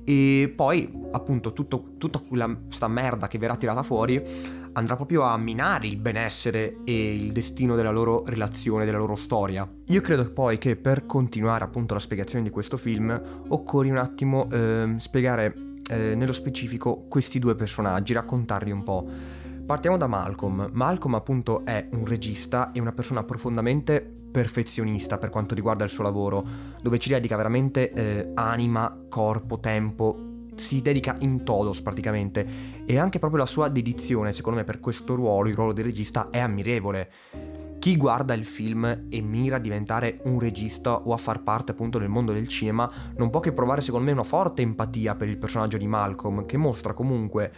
E 0.03 0.51
poi, 0.55 0.91
appunto, 1.11 1.53
tutto, 1.53 1.93
tutta 1.97 2.19
questa 2.19 2.87
merda 2.87 3.27
che 3.27 3.37
verrà 3.37 3.55
tirata 3.55 3.83
fuori 3.83 4.59
andrà 4.73 4.95
proprio 4.95 5.23
a 5.23 5.37
minare 5.37 5.87
il 5.87 5.97
benessere 5.97 6.77
e 6.85 7.13
il 7.13 7.31
destino 7.31 7.75
della 7.75 7.91
loro 7.91 8.23
relazione, 8.25 8.85
della 8.85 8.97
loro 8.97 9.15
storia. 9.15 9.69
Io 9.87 10.01
credo 10.01 10.31
poi 10.31 10.57
che 10.57 10.75
per 10.75 11.05
continuare 11.05 11.63
appunto 11.63 11.93
la 11.93 11.99
spiegazione 11.99 12.43
di 12.43 12.49
questo 12.49 12.77
film 12.77 13.21
occorri 13.49 13.89
un 13.89 13.97
attimo 13.97 14.49
eh, 14.49 14.93
spiegare 14.97 15.53
eh, 15.89 16.15
nello 16.15 16.31
specifico 16.31 17.05
questi 17.09 17.39
due 17.39 17.55
personaggi, 17.55 18.13
raccontarli 18.13 18.71
un 18.71 18.83
po'. 18.83 19.05
Partiamo 19.65 19.97
da 19.97 20.07
Malcolm. 20.07 20.69
Malcolm 20.73 21.15
appunto 21.15 21.65
è 21.65 21.87
un 21.91 22.05
regista 22.05 22.71
e 22.71 22.79
una 22.79 22.91
persona 22.91 23.23
profondamente 23.23 24.20
perfezionista 24.31 25.17
per 25.17 25.29
quanto 25.29 25.53
riguarda 25.53 25.83
il 25.83 25.89
suo 25.89 26.03
lavoro, 26.03 26.43
dove 26.81 26.97
ci 26.97 27.09
dedica 27.09 27.35
veramente 27.35 27.91
eh, 27.91 28.31
anima, 28.33 29.05
corpo, 29.09 29.59
tempo, 29.59 30.29
si 30.55 30.81
dedica 30.81 31.15
in 31.19 31.43
todos 31.43 31.81
praticamente 31.81 32.45
e 32.85 32.97
anche 32.97 33.19
proprio 33.19 33.39
la 33.41 33.47
sua 33.47 33.67
dedizione 33.67 34.31
secondo 34.31 34.59
me 34.59 34.65
per 34.65 34.79
questo 34.79 35.15
ruolo, 35.15 35.49
il 35.49 35.55
ruolo 35.55 35.73
del 35.73 35.85
regista, 35.85 36.29
è 36.29 36.39
ammirevole. 36.39 37.09
Chi 37.79 37.97
guarda 37.97 38.35
il 38.35 38.45
film 38.45 39.07
e 39.09 39.21
mira 39.21 39.55
a 39.55 39.59
diventare 39.59 40.19
un 40.25 40.39
regista 40.39 40.97
o 40.97 41.13
a 41.13 41.17
far 41.17 41.41
parte 41.41 41.71
appunto 41.71 41.97
del 41.97 42.09
mondo 42.09 42.31
del 42.31 42.47
cinema 42.47 42.87
non 43.15 43.31
può 43.31 43.39
che 43.39 43.53
provare 43.53 43.81
secondo 43.81 44.05
me 44.05 44.11
una 44.11 44.23
forte 44.23 44.61
empatia 44.61 45.15
per 45.15 45.27
il 45.27 45.37
personaggio 45.37 45.77
di 45.77 45.87
Malcolm 45.87 46.45
che 46.45 46.57
mostra 46.57 46.93
comunque 46.93 47.51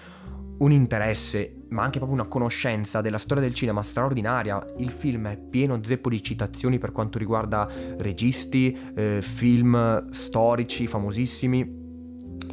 un 0.60 0.72
interesse, 0.72 1.65
ma 1.69 1.83
anche 1.83 1.98
proprio 1.98 2.19
una 2.19 2.27
conoscenza 2.27 3.01
della 3.01 3.17
storia 3.17 3.43
del 3.43 3.53
cinema 3.53 3.81
straordinaria. 3.81 4.63
Il 4.77 4.91
film 4.91 5.27
è 5.27 5.38
pieno 5.38 5.79
zeppo 5.83 6.10
di 6.10 6.22
citazioni 6.22 6.77
per 6.77 6.91
quanto 6.91 7.17
riguarda 7.17 7.67
registi, 7.98 8.77
eh, 8.95 9.19
film 9.22 10.07
storici 10.10 10.88
famosissimi 10.88 11.81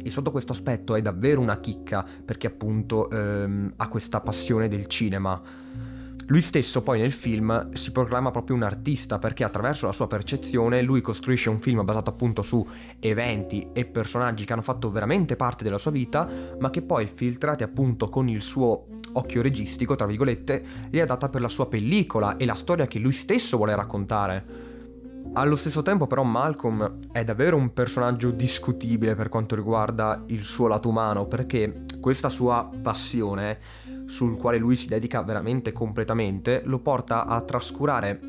e 0.03 0.09
sotto 0.09 0.31
questo 0.31 0.51
aspetto 0.51 0.95
è 0.95 1.01
davvero 1.01 1.41
una 1.41 1.59
chicca 1.59 2.05
perché 2.25 2.47
appunto 2.47 3.09
ehm, 3.09 3.73
ha 3.77 3.87
questa 3.87 4.21
passione 4.21 4.67
del 4.67 4.87
cinema. 4.87 5.39
Lui 6.31 6.41
stesso 6.41 6.81
poi 6.81 6.97
nel 7.01 7.11
film 7.11 7.73
si 7.73 7.91
proclama 7.91 8.31
proprio 8.31 8.55
un 8.55 8.63
artista 8.63 9.19
perché 9.19 9.43
attraverso 9.43 9.85
la 9.85 9.91
sua 9.91 10.07
percezione 10.07 10.81
lui 10.81 11.01
costruisce 11.01 11.49
un 11.49 11.59
film 11.59 11.83
basato 11.83 12.09
appunto 12.09 12.41
su 12.41 12.65
eventi 13.01 13.67
e 13.73 13.83
personaggi 13.83 14.45
che 14.45 14.53
hanno 14.53 14.61
fatto 14.61 14.89
veramente 14.89 15.35
parte 15.35 15.65
della 15.65 15.77
sua 15.77 15.91
vita, 15.91 16.25
ma 16.57 16.69
che 16.69 16.83
poi 16.83 17.05
filtrati 17.05 17.63
appunto 17.63 18.07
con 18.07 18.29
il 18.29 18.41
suo 18.41 18.85
occhio 19.11 19.41
registico, 19.41 19.97
tra 19.97 20.07
virgolette, 20.07 20.63
li 20.91 21.01
ha 21.01 21.05
data 21.05 21.27
per 21.27 21.41
la 21.41 21.49
sua 21.49 21.67
pellicola 21.67 22.37
e 22.37 22.45
la 22.45 22.55
storia 22.55 22.85
che 22.85 22.99
lui 22.99 23.11
stesso 23.11 23.57
vuole 23.57 23.75
raccontare. 23.75 24.69
Allo 25.33 25.55
stesso 25.55 25.81
tempo 25.81 26.07
però 26.07 26.23
Malcolm 26.23 27.09
è 27.11 27.23
davvero 27.23 27.57
un 27.57 27.71
personaggio 27.71 28.31
discutibile 28.31 29.15
per 29.15 29.29
quanto 29.29 29.55
riguarda 29.55 30.23
il 30.27 30.43
suo 30.43 30.67
lato 30.67 30.87
umano, 30.87 31.25
perché 31.25 31.83
questa 31.99 32.29
sua 32.29 32.69
passione, 32.81 33.59
sul 34.11 34.35
quale 34.37 34.57
lui 34.57 34.75
si 34.75 34.87
dedica 34.87 35.23
veramente 35.23 35.71
completamente, 35.71 36.63
lo 36.65 36.79
porta 36.79 37.25
a 37.25 37.39
trascurare 37.41 38.19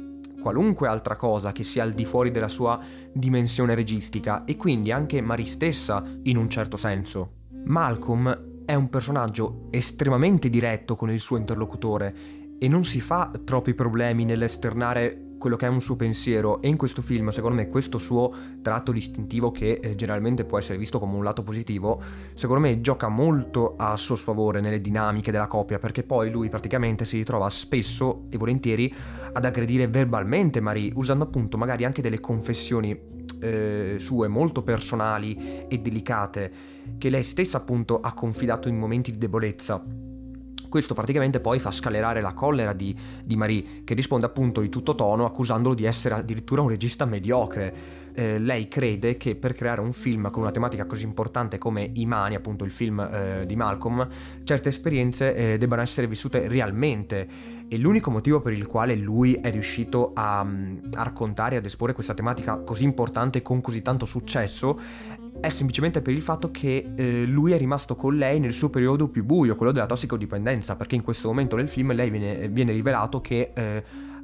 qualunque 0.41 0.87
altra 0.87 1.17
cosa 1.17 1.51
che 1.51 1.65
sia 1.65 1.83
al 1.83 1.93
di 1.93 2.05
fuori 2.05 2.31
della 2.31 2.47
sua 2.47 2.79
dimensione 3.13 3.75
registica 3.75 4.45
e 4.45 4.57
quindi 4.57 4.93
anche 4.93 5.21
Marie 5.21 5.45
stessa 5.45 6.05
in 6.23 6.37
un 6.37 6.49
certo 6.49 6.77
senso. 6.77 7.33
Malcolm 7.65 8.61
è 8.65 8.75
un 8.75 8.89
personaggio 8.91 9.65
estremamente 9.71 10.49
diretto 10.49 10.95
con 10.95 11.11
il 11.11 11.19
suo 11.19 11.37
interlocutore 11.37 12.15
e 12.61 12.69
non 12.69 12.85
si 12.85 13.01
fa 13.01 13.33
troppi 13.45 13.75
problemi 13.75 14.25
nell'esternare 14.25 15.32
quello 15.43 15.57
che 15.57 15.67
è 15.67 15.69
un 15.69 15.81
suo 15.81 15.97
pensiero. 15.97 16.63
E 16.63 16.69
in 16.69 16.77
questo 16.77 17.03
film 17.03 17.31
secondo 17.31 17.57
me 17.57 17.67
questo 17.67 17.99
suo 17.99 18.33
tratto 18.63 18.93
distintivo 18.93 19.51
che 19.51 19.73
eh, 19.73 19.97
generalmente 19.97 20.45
può 20.45 20.57
essere 20.57 20.79
visto 20.79 21.01
come 21.01 21.17
un 21.17 21.25
lato 21.25 21.43
positivo 21.43 22.01
secondo 22.35 22.63
me 22.63 22.81
gioca 22.81 23.09
molto 23.09 23.75
a 23.77 23.97
suo 23.97 24.15
sfavore 24.15 24.61
nelle 24.61 24.81
dinamiche 24.81 25.33
della 25.33 25.49
coppia 25.49 25.81
perché 25.81 26.05
poi 26.05 26.31
lui 26.31 26.49
praticamente 26.49 27.05
si 27.05 27.17
ritrova 27.17 27.51
spesso 27.51 28.23
e 28.31 28.37
volentieri 28.37 28.95
ad 29.33 29.45
aggredire 29.45 29.89
verbalmente 29.89 30.61
Marie 30.61 30.93
usando 30.95 31.25
appunto 31.25 31.59
magari 31.59 31.85
anche 31.85 32.03
delle 32.03 32.21
confessioni 32.21 32.97
eh, 33.41 33.97
sue 33.99 34.29
molto 34.29 34.63
personali 34.63 35.67
e 35.67 35.79
delicate 35.79 36.53
che 36.99 37.11
lei 37.11 37.25
stessa 37.25 37.57
appunto 37.57 37.99
ha 37.99 38.13
confidato 38.13 38.69
in 38.69 38.79
momenti 38.79 39.11
di 39.11 39.19
debolezza 39.19 39.83
questo 40.73 40.95
praticamente 40.95 41.39
poi 41.39 41.59
fa 41.59 41.71
scalerare 41.71 42.23
la 42.23 42.33
collera 42.33 42.73
di, 42.73 42.97
di 43.23 43.37
Marie, 43.37 43.83
che 43.85 43.93
risponde 43.93 44.25
appunto 44.25 44.63
di 44.63 44.71
tutto 44.71 44.95
tono 44.95 45.27
accusandolo 45.27 45.75
di 45.75 45.85
essere 45.85 46.15
addirittura 46.15 46.63
un 46.63 46.71
regista 46.71 47.05
mediocre. 47.05 48.01
Eh, 48.15 48.39
lei 48.39 48.69
crede 48.69 49.19
che 49.19 49.37
per 49.37 49.53
creare 49.53 49.83
un 49.83 49.93
film 49.93 50.31
con 50.31 50.43
una 50.43 50.51
tematica 50.51 50.87
così 50.87 51.05
importante 51.05 51.59
come 51.59 51.91
I 51.93 52.07
Mani, 52.07 52.37
appunto 52.37 52.65
il 52.65 52.71
film 52.71 53.01
eh, 53.01 53.45
di 53.45 53.55
Malcolm, 53.55 54.09
certe 54.45 54.71
esperienze 54.71 55.35
eh, 55.35 55.59
debbano 55.59 55.83
essere 55.83 56.07
vissute 56.07 56.49
realmente 56.49 57.29
e 57.69 57.77
l'unico 57.77 58.11
motivo 58.11 58.41
per 58.41 58.55
il 58.55 58.67
quale 58.67 58.95
lui 58.95 59.35
è 59.35 59.51
riuscito 59.51 60.13
a, 60.15 60.41
a 60.41 61.03
raccontare 61.03 61.57
e 61.57 61.59
ad 61.59 61.67
esporre 61.67 61.93
questa 61.93 62.15
tematica 62.15 62.61
così 62.61 62.85
importante 62.85 63.43
con 63.43 63.61
così 63.61 63.83
tanto 63.83 64.07
successo 64.07 64.79
è 65.41 65.49
semplicemente 65.49 66.03
per 66.03 66.13
il 66.13 66.23
fatto 66.23 66.51
che 66.51 66.93
eh, 66.95 67.27
lui 67.27 67.53
è 67.53 67.59
rimasto 67.59 67.97
con 67.97 68.17
lei 68.17 68.39
nel 68.39 68.53
suo 68.53 68.71
periodo 68.71 69.09
più 69.09 69.25
buio, 69.25 69.57
quello 69.57 69.73
della 69.73 69.87
tossicodipendenza, 69.87 70.77
perché 70.77 70.95
in 70.95 71.03
questo 71.03 71.29
momento 71.29 71.57
nel 71.57 71.69
film 71.69 71.93
lei 71.93 72.11
viene, 72.11 72.49
viene 72.49 72.73
rivelato 72.73 73.21
che 73.21 73.53
eh, 73.55 73.83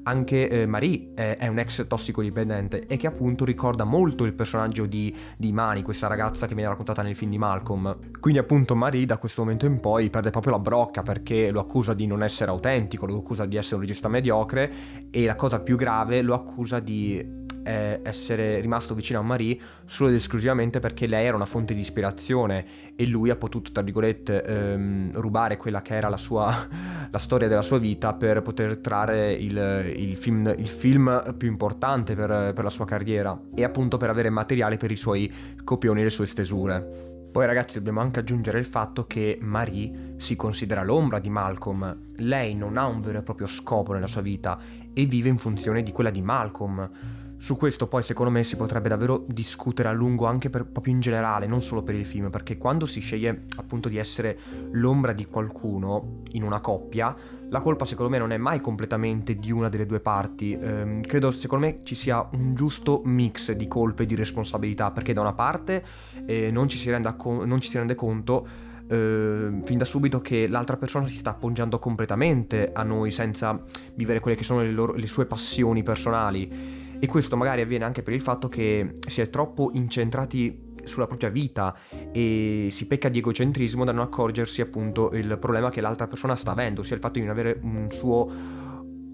anche 0.09 0.49
eh, 0.49 0.67
Marie 0.67 1.11
è, 1.15 1.37
è, 1.37 1.49
un 1.49 1.59
ex 1.59 1.87
tossicodipendente 1.87 2.87
e 2.87 2.97
che 2.97 3.07
appunto 3.07 3.45
ricorda 3.45 3.85
molto 3.85 4.25
il 4.25 4.33
personaggio 4.33 4.87
di, 4.87 5.15
di 5.37 5.53
Mani, 5.53 5.83
questa 5.83 6.07
ragazza 6.07 6.47
che 6.47 6.55
viene 6.55 6.71
raccontata 6.71 7.03
nel 7.03 7.15
film 7.15 7.31
di 7.31 7.38
Malcolm. 7.38 7.97
Quindi 8.19 8.38
appunto 8.41 8.75
Marie 8.75 9.05
da 9.05 9.19
questo 9.19 9.43
momento 9.43 9.67
in 9.67 9.81
poi 9.81 10.09
perde 10.09 10.31
proprio 10.31 10.53
la 10.53 10.59
brocca 10.59 11.03
perché 11.03 11.50
lo 11.50 11.61
accusa 11.61 11.93
di 11.93 12.07
non 12.07 12.23
essere 12.23 12.50
autentico, 12.50 13.07
lo 13.07 13.19
accusa 13.19 13.45
di 13.45 13.57
essere 13.57 13.77
un 13.77 13.81
regista 13.83 14.09
mediocre 14.09 14.73
e 15.11 15.25
la 15.25 15.35
cosa 15.35 15.61
più 15.61 15.77
grave 15.77 16.23
lo 16.23 16.35
accusa 16.35 16.81
di 16.81 17.37
è 17.69 18.01
essere 18.03 18.61
rimasto 18.61 18.95
vicino 18.95 19.19
a 19.19 19.23
Marie 19.23 19.59
solo 19.85 20.09
ed 20.09 20.15
esclusivamente 20.15 20.81
perché 20.81 21.07
lei 21.07 21.27
era 21.27 21.37
una 21.37 21.45
fonte 21.45 21.75
di 21.75 21.81
ispirazione 21.81 22.95
e 22.97 23.07
lui 23.07 23.29
ha 23.29 23.37
potuto, 23.37 23.71
tra 23.73 23.83
virgolette, 23.83 24.43
ehm, 24.43 25.21
rubare 25.21 25.59
quella 25.59 25.83
che 25.83 25.95
era 25.95 26.09
la 26.09 26.17
sua 26.17 26.49
la 27.11 27.19
storia 27.19 27.49
della 27.49 27.63
sua 27.63 27.79
vita 27.79 28.15
per 28.15 28.43
poter 28.43 28.79
trarre 28.79 29.33
il, 29.33 29.93
il, 29.97 30.17
film, 30.17 30.53
il 30.57 30.69
film, 30.69 31.35
più 31.37 31.49
importante 31.49 32.15
per, 32.15 32.53
per 32.55 32.65
la 32.65 32.71
sua 32.71 32.87
carriera 32.87 33.39
e 33.55 33.65
appunto 33.65 33.99
per 33.99 34.11
avere 34.11 34.31
materiale 34.31 34.77
per 34.77 34.91
i 34.91 34.97
suoi 34.97 35.33
copioni 35.65 36.01
e 36.01 36.05
le 36.05 36.11
sue 36.11 36.27
stesure. 36.27 37.17
Poi 37.31 37.45
ragazzi 37.45 37.77
dobbiamo 37.77 38.01
anche 38.01 38.21
aggiungere 38.21 38.59
il 38.59 38.65
fatto 38.65 39.07
che 39.07 39.39
Marie 39.43 40.15
si 40.17 40.35
considera 40.35 40.83
l'ombra 40.83 41.19
di 41.19 41.29
Malcolm. 41.29 42.07
Lei 42.17 42.55
non 42.55 42.79
ha 42.79 42.87
un 42.87 43.03
vero 43.03 43.19
e 43.19 43.23
proprio 43.23 43.47
scopo 43.47 43.93
nella 43.93 44.07
sua 44.07 44.23
vita 44.23 44.59
e 44.95 45.05
vive 45.05 45.29
in 45.29 45.39
funzione 45.39 45.83
di 45.83 45.93
quella 45.93 46.11
di 46.11 46.23
Malcolm. 46.23 46.91
Su 47.40 47.57
questo 47.57 47.87
poi 47.87 48.02
secondo 48.02 48.33
me 48.33 48.42
si 48.42 48.57
potrebbe 48.57 48.88
davvero 48.88 49.25
discutere 49.28 49.88
a 49.88 49.92
lungo 49.92 50.26
anche 50.26 50.50
per, 50.50 50.66
proprio 50.66 50.92
in 50.92 50.99
generale, 50.99 51.47
non 51.47 51.62
solo 51.62 51.85
per 51.85 51.95
il 51.95 52.04
film, 52.04 52.30
perché 52.30 52.59
quando 52.59 52.85
si 52.85 52.99
sceglie 53.00 53.45
appunto 53.57 53.88
di 53.88 53.97
essere 53.97 54.37
l'ombra 54.73 55.12
di 55.12 55.25
qualcuno 55.25 56.23
in 56.33 56.42
una 56.42 56.59
coppia, 56.61 57.14
la 57.49 57.61
colpa 57.61 57.85
secondo 57.85 58.11
me 58.11 58.18
non 58.18 58.33
è 58.33 58.37
mai 58.37 58.61
completamente 58.61 59.37
di 59.37 59.52
una 59.52 59.68
delle 59.68 59.87
due 59.87 60.00
parti. 60.00 60.59
Ehm, 60.61 61.00
credo 61.00 61.30
secondo 61.30 61.66
me 61.66 61.76
ci 61.85 61.95
sia 61.95 62.28
un 62.33 62.57
giusto 62.57 63.02
mix 63.04 63.52
di 63.52 63.68
colpe 63.68 64.02
e 64.02 64.07
di 64.07 64.16
responsabilità, 64.16 64.90
perché 64.90 65.12
da 65.12 65.21
una 65.21 65.33
parte 65.33 65.85
eh, 66.26 66.50
non, 66.50 66.68
ci 66.68 66.90
co- 67.16 67.45
non 67.45 67.61
ci 67.61 67.68
si 67.68 67.78
rende 67.78 67.95
conto 67.95 68.76
Uh, 68.88 69.61
fin 69.66 69.76
da 69.76 69.85
subito 69.85 70.23
che 70.23 70.49
l'altra 70.49 70.78
persona 70.78 71.07
si 71.07 71.16
sta 71.16 71.28
appoggiando 71.28 71.78
completamente 71.78 72.71
a 72.73 72.83
noi 72.85 73.11
senza 73.11 73.62
vivere 73.92 74.18
quelle 74.18 74.35
che 74.35 74.45
sono 74.45 74.62
le, 74.62 74.71
loro, 74.71 74.95
le 74.95 75.07
sue 75.07 75.26
passioni 75.26 75.83
personali 75.83 76.88
e 76.99 77.07
questo 77.07 77.37
magari 77.37 77.61
avviene 77.61 77.85
anche 77.85 78.02
per 78.02 78.14
il 78.14 78.21
fatto 78.21 78.49
che 78.49 78.95
si 79.07 79.21
è 79.21 79.31
troppo 79.31 79.71
incentrati 79.75 80.67
sulla 80.85 81.07
propria 81.07 81.28
vita 81.28 81.76
e 82.12 82.69
si 82.71 82.87
pecca 82.87 83.09
di 83.09 83.19
egocentrismo 83.19 83.85
da 83.85 83.93
non 83.93 84.05
accorgersi 84.05 84.61
appunto 84.61 85.11
il 85.12 85.38
problema 85.38 85.71
che 85.71 85.81
l'altra 85.81 86.07
persona 86.07 86.35
sta 86.35 86.52
avendo, 86.52 86.81
ossia 86.81 86.97
il 86.97 87.02
fatto 87.02 87.19
di 87.19 87.25
non 87.25 87.31
avere 87.31 87.59
un 87.62 87.90
suo 87.90 88.67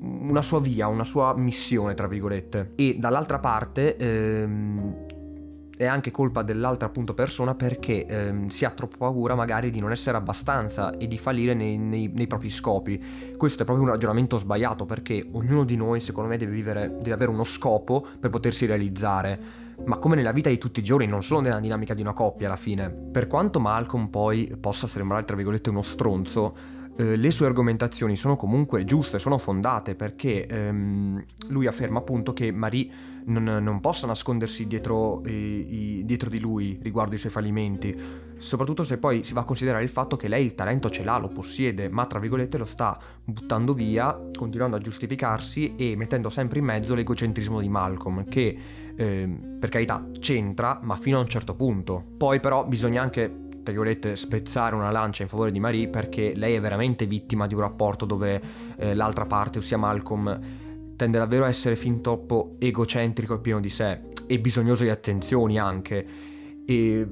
una 0.04 0.42
sua 0.42 0.60
via, 0.60 0.86
una 0.86 1.04
sua 1.04 1.34
missione, 1.34 1.94
tra 1.94 2.06
virgolette. 2.06 2.72
E 2.74 2.96
dall'altra 2.98 3.38
parte 3.38 3.96
ehm, 3.96 5.06
è 5.84 5.86
anche 5.86 6.10
colpa 6.10 6.42
dell'altra 6.42 6.86
appunto 6.88 7.14
persona 7.14 7.54
perché 7.54 8.06
ehm, 8.06 8.48
si 8.48 8.64
ha 8.64 8.70
troppa 8.70 8.96
paura 8.98 9.34
magari 9.34 9.70
di 9.70 9.80
non 9.80 9.90
essere 9.90 10.16
abbastanza 10.16 10.96
e 10.96 11.06
di 11.06 11.18
fallire 11.18 11.54
nei, 11.54 11.78
nei, 11.78 12.10
nei, 12.12 12.26
propri 12.26 12.50
scopi. 12.50 13.02
Questo 13.36 13.62
è 13.62 13.64
proprio 13.64 13.86
un 13.86 13.92
ragionamento 13.92 14.38
sbagliato 14.38 14.86
perché 14.86 15.26
ognuno 15.32 15.64
di 15.64 15.76
noi 15.76 16.00
secondo 16.00 16.28
me 16.28 16.36
deve, 16.36 16.52
vivere, 16.52 16.96
deve 16.98 17.12
avere 17.12 17.30
uno 17.30 17.44
scopo 17.44 18.06
per 18.18 18.30
potersi 18.30 18.66
realizzare. 18.66 19.63
Ma 19.86 19.98
come 19.98 20.16
nella 20.16 20.32
vita 20.32 20.48
di 20.48 20.58
tutti 20.58 20.80
i 20.80 20.82
giorni, 20.82 21.06
non 21.06 21.22
solo 21.22 21.40
nella 21.40 21.60
dinamica 21.60 21.94
di 21.94 22.00
una 22.00 22.12
coppia 22.12 22.46
alla 22.46 22.56
fine. 22.56 22.90
Per 22.90 23.26
quanto 23.26 23.60
Malcolm 23.60 24.08
poi 24.08 24.56
possa 24.60 24.86
sembrare 24.86 25.24
tra 25.24 25.36
virgolette 25.36 25.70
uno 25.70 25.82
stronzo, 25.82 26.82
eh, 26.96 27.16
le 27.16 27.30
sue 27.32 27.46
argomentazioni 27.46 28.14
sono 28.14 28.36
comunque 28.36 28.84
giuste, 28.84 29.18
sono 29.18 29.36
fondate 29.36 29.96
perché 29.96 30.46
ehm, 30.46 31.24
lui 31.48 31.66
afferma 31.66 31.98
appunto 31.98 32.32
che 32.32 32.52
Marie 32.52 32.88
non, 33.26 33.42
non 33.42 33.80
possa 33.80 34.06
nascondersi 34.06 34.66
dietro, 34.66 35.22
eh, 35.24 35.32
i, 35.32 36.02
dietro, 36.04 36.30
di 36.30 36.38
lui 36.38 36.78
riguardo 36.82 37.16
i 37.16 37.18
suoi 37.18 37.32
fallimenti, 37.32 37.98
soprattutto 38.36 38.84
se 38.84 38.98
poi 38.98 39.24
si 39.24 39.32
va 39.32 39.40
a 39.40 39.44
considerare 39.44 39.82
il 39.82 39.90
fatto 39.90 40.16
che 40.16 40.28
lei 40.28 40.44
il 40.44 40.54
talento 40.54 40.88
ce 40.88 41.02
l'ha, 41.02 41.18
lo 41.18 41.28
possiede, 41.28 41.88
ma 41.88 42.06
tra 42.06 42.20
virgolette 42.20 42.58
lo 42.58 42.64
sta 42.64 42.96
buttando 43.24 43.74
via, 43.74 44.16
continuando 44.32 44.76
a 44.76 44.80
giustificarsi 44.80 45.74
e 45.74 45.96
mettendo 45.96 46.30
sempre 46.30 46.60
in 46.60 46.64
mezzo 46.64 46.94
l'egocentrismo 46.94 47.60
di 47.60 47.68
Malcolm, 47.68 48.24
che 48.24 48.56
eh, 48.96 49.28
per 49.58 49.68
carità 49.68 50.06
c'entra, 50.18 50.78
ma 50.82 50.96
fino 50.96 51.18
a 51.18 51.20
un 51.20 51.28
certo 51.28 51.54
punto. 51.54 52.04
Poi 52.16 52.40
però 52.40 52.66
bisogna 52.66 53.02
anche 53.02 53.42
tra 53.64 53.72
virgolette, 53.72 54.14
spezzare 54.14 54.74
una 54.74 54.90
lancia 54.90 55.22
in 55.22 55.28
favore 55.28 55.50
di 55.50 55.58
Marie 55.58 55.88
perché 55.88 56.34
lei 56.36 56.54
è 56.54 56.60
veramente 56.60 57.06
vittima 57.06 57.46
di 57.46 57.54
un 57.54 57.60
rapporto 57.60 58.04
dove 58.04 58.40
eh, 58.76 58.94
l'altra 58.94 59.24
parte, 59.24 59.58
ossia 59.58 59.78
Malcolm, 59.78 60.38
tende 60.96 61.18
davvero 61.18 61.44
a 61.44 61.48
essere 61.48 61.74
fin 61.74 62.02
troppo 62.02 62.56
egocentrico 62.58 63.34
e 63.34 63.40
pieno 63.40 63.60
di 63.60 63.70
sé 63.70 64.00
e 64.26 64.38
bisognoso 64.38 64.84
di 64.84 64.90
attenzioni 64.90 65.58
anche. 65.58 66.06
E 66.66 67.08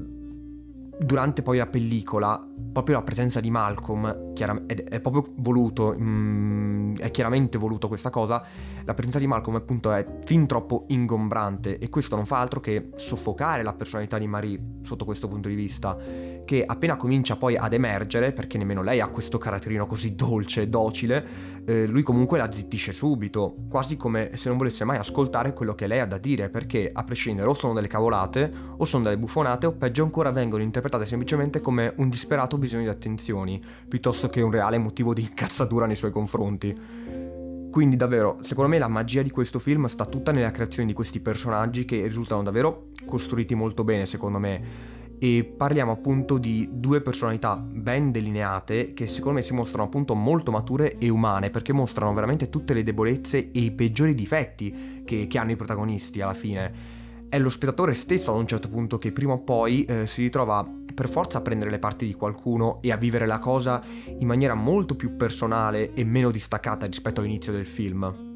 durante 1.05 1.43
poi 1.43 1.59
la 1.59 1.67
pellicola, 1.67 2.41
proprio 2.73 2.97
la 2.97 3.03
presenza 3.03 3.41
di 3.41 3.51
Malcolm, 3.51 4.33
è, 4.35 4.85
è, 4.85 5.01
proprio 5.01 5.33
voluto, 5.37 5.95
mm, 5.99 6.97
è 6.97 7.11
chiaramente 7.11 7.59
voluto 7.59 7.89
questa 7.89 8.11
cosa, 8.11 8.45
la 8.85 8.95
presenza 8.95 9.19
di 9.19 9.27
Malcolm 9.27 9.57
appunto 9.57 9.93
è 9.93 10.07
fin 10.25 10.47
troppo 10.47 10.85
ingombrante 10.89 11.79
e 11.79 11.89
questo 11.89 12.17
non 12.17 12.27
fa 12.27 12.39
altro 12.39 12.61
che 12.61 12.91
soffocare 12.95 13.63
la 13.63 13.73
personalità 13.75 14.19
di 14.19 14.27
Marie 14.27 14.61
sotto 14.83 15.05
questo 15.05 15.29
punto 15.29 15.49
di 15.49 15.55
vista, 15.55 15.97
che 16.45 16.65
appena 16.65 16.97
comincia 16.97 17.37
poi 17.37 17.57
ad 17.57 17.73
emergere, 17.73 18.33
perché 18.33 18.59
nemmeno 18.59 18.83
lei 18.83 19.01
ha 19.01 19.09
questo 19.09 19.39
caratterino 19.39 19.87
così 19.87 20.15
dolce 20.15 20.63
e 20.63 20.69
docile, 20.69 21.27
eh, 21.65 21.87
lui 21.87 22.03
comunque 22.03 22.39
la 22.39 22.51
zittisce 22.51 22.93
subito, 22.93 23.57
quasi 23.69 23.97
come 23.97 24.37
se 24.37 24.49
non 24.49 24.59
volesse 24.59 24.85
mai 24.85 24.99
ascoltare 24.99 25.53
quello 25.53 25.75
che 25.75 25.87
lei 25.87 26.01
ha 26.01 26.07
da 26.07 26.19
dire, 26.19 26.49
perché 26.51 26.91
a 26.93 27.05
prescindere 27.05 27.49
o 27.49 27.55
sono 27.55 27.73
delle 27.73 27.89
cavolate, 27.89 28.53
o 28.77 28.85
sono 28.85 29.05
delle 29.05 29.19
buffonate, 29.19 29.67
o 29.67 29.73
peggio 29.73 30.03
ancora 30.03 30.31
vengono 30.31 30.63
interpretate 30.63 31.07
semplicemente 31.07 31.61
come 31.61 31.93
un 31.99 32.09
disperato 32.09 32.59
bisogno 32.59 32.85
di 32.85 32.89
attenzioni, 32.89 33.61
piuttosto 33.89 34.29
che 34.29 34.41
un 34.41 34.51
reale 34.51 34.79
motivo 34.79 35.15
di 35.15 35.23
incazzatura 35.23 35.87
nei 35.87 35.97
suoi 35.97 36.11
confronti. 36.11 36.75
Quindi 37.73 37.97
davvero, 37.97 38.37
secondo 38.43 38.69
me 38.69 38.77
la 38.77 38.87
magia 38.87 39.23
di 39.23 39.31
questo 39.31 39.59
film 39.59 39.87
sta 39.87 40.05
tutta 40.05 40.31
nella 40.31 40.51
creazione 40.51 40.87
di 40.87 40.93
questi 40.93 41.21
personaggi 41.21 41.87
che 41.87 42.07
risultano 42.07 42.43
davvero 42.43 42.89
costruiti 43.07 43.55
molto 43.55 43.83
bene, 43.83 44.05
secondo 44.05 44.39
me. 44.39 45.01
E 45.23 45.45
parliamo 45.45 45.93
appunto 45.93 46.37
di 46.37 46.69
due 46.69 47.01
personalità 47.01 47.57
ben 47.57 48.11
delineate 48.11 48.93
che 48.93 49.07
secondo 49.07 49.39
me 49.39 49.45
si 49.45 49.55
mostrano 49.55 49.85
appunto 49.85 50.17
molto 50.17 50.51
mature 50.51 50.99
e 50.99 51.11
umane 51.11 51.49
perché 51.49 51.73
mostrano 51.73 52.13
veramente 52.13 52.49
tutte 52.49 52.75
le 52.75 52.83
debolezze 52.83 53.53
e 53.53 53.61
i 53.61 53.71
peggiori 53.71 54.17
difetti 54.17 55.03
che, 55.05 55.29
che 55.29 55.39
hanno 55.39 55.53
i 55.53 55.57
protagonisti 55.57 56.21
alla 56.21 56.35
fine 56.35 56.73
è 57.29 57.39
lo 57.39 57.51
spettatore 57.51 57.95
stesso 57.95 58.33
ad 58.33 58.39
un 58.41 58.49
certo 58.49 58.69
punto 58.69 58.99
che 58.99 59.13
prima 59.13 59.35
o 59.35 59.39
poi 59.39 59.85
eh, 59.85 60.09
si 60.09 60.23
ritrova 60.23 60.69
per 60.93 61.09
forza 61.09 61.39
a 61.39 61.41
prendere 61.41 61.71
le 61.71 61.79
parti 61.79 62.05
di 62.05 62.15
qualcuno 62.15 62.83
e 62.83 62.91
a 62.91 62.97
vivere 62.97 63.25
la 63.25 63.39
cosa 63.39 63.81
in 64.19 64.27
maniera 64.27 64.55
molto 64.55 64.97
più 64.97 65.15
personale 65.15 65.95
e 65.95 66.03
meno 66.03 66.33
distaccata 66.33 66.85
rispetto 66.85 67.21
all'inizio 67.21 67.53
del 67.53 67.67
film. 67.67 68.32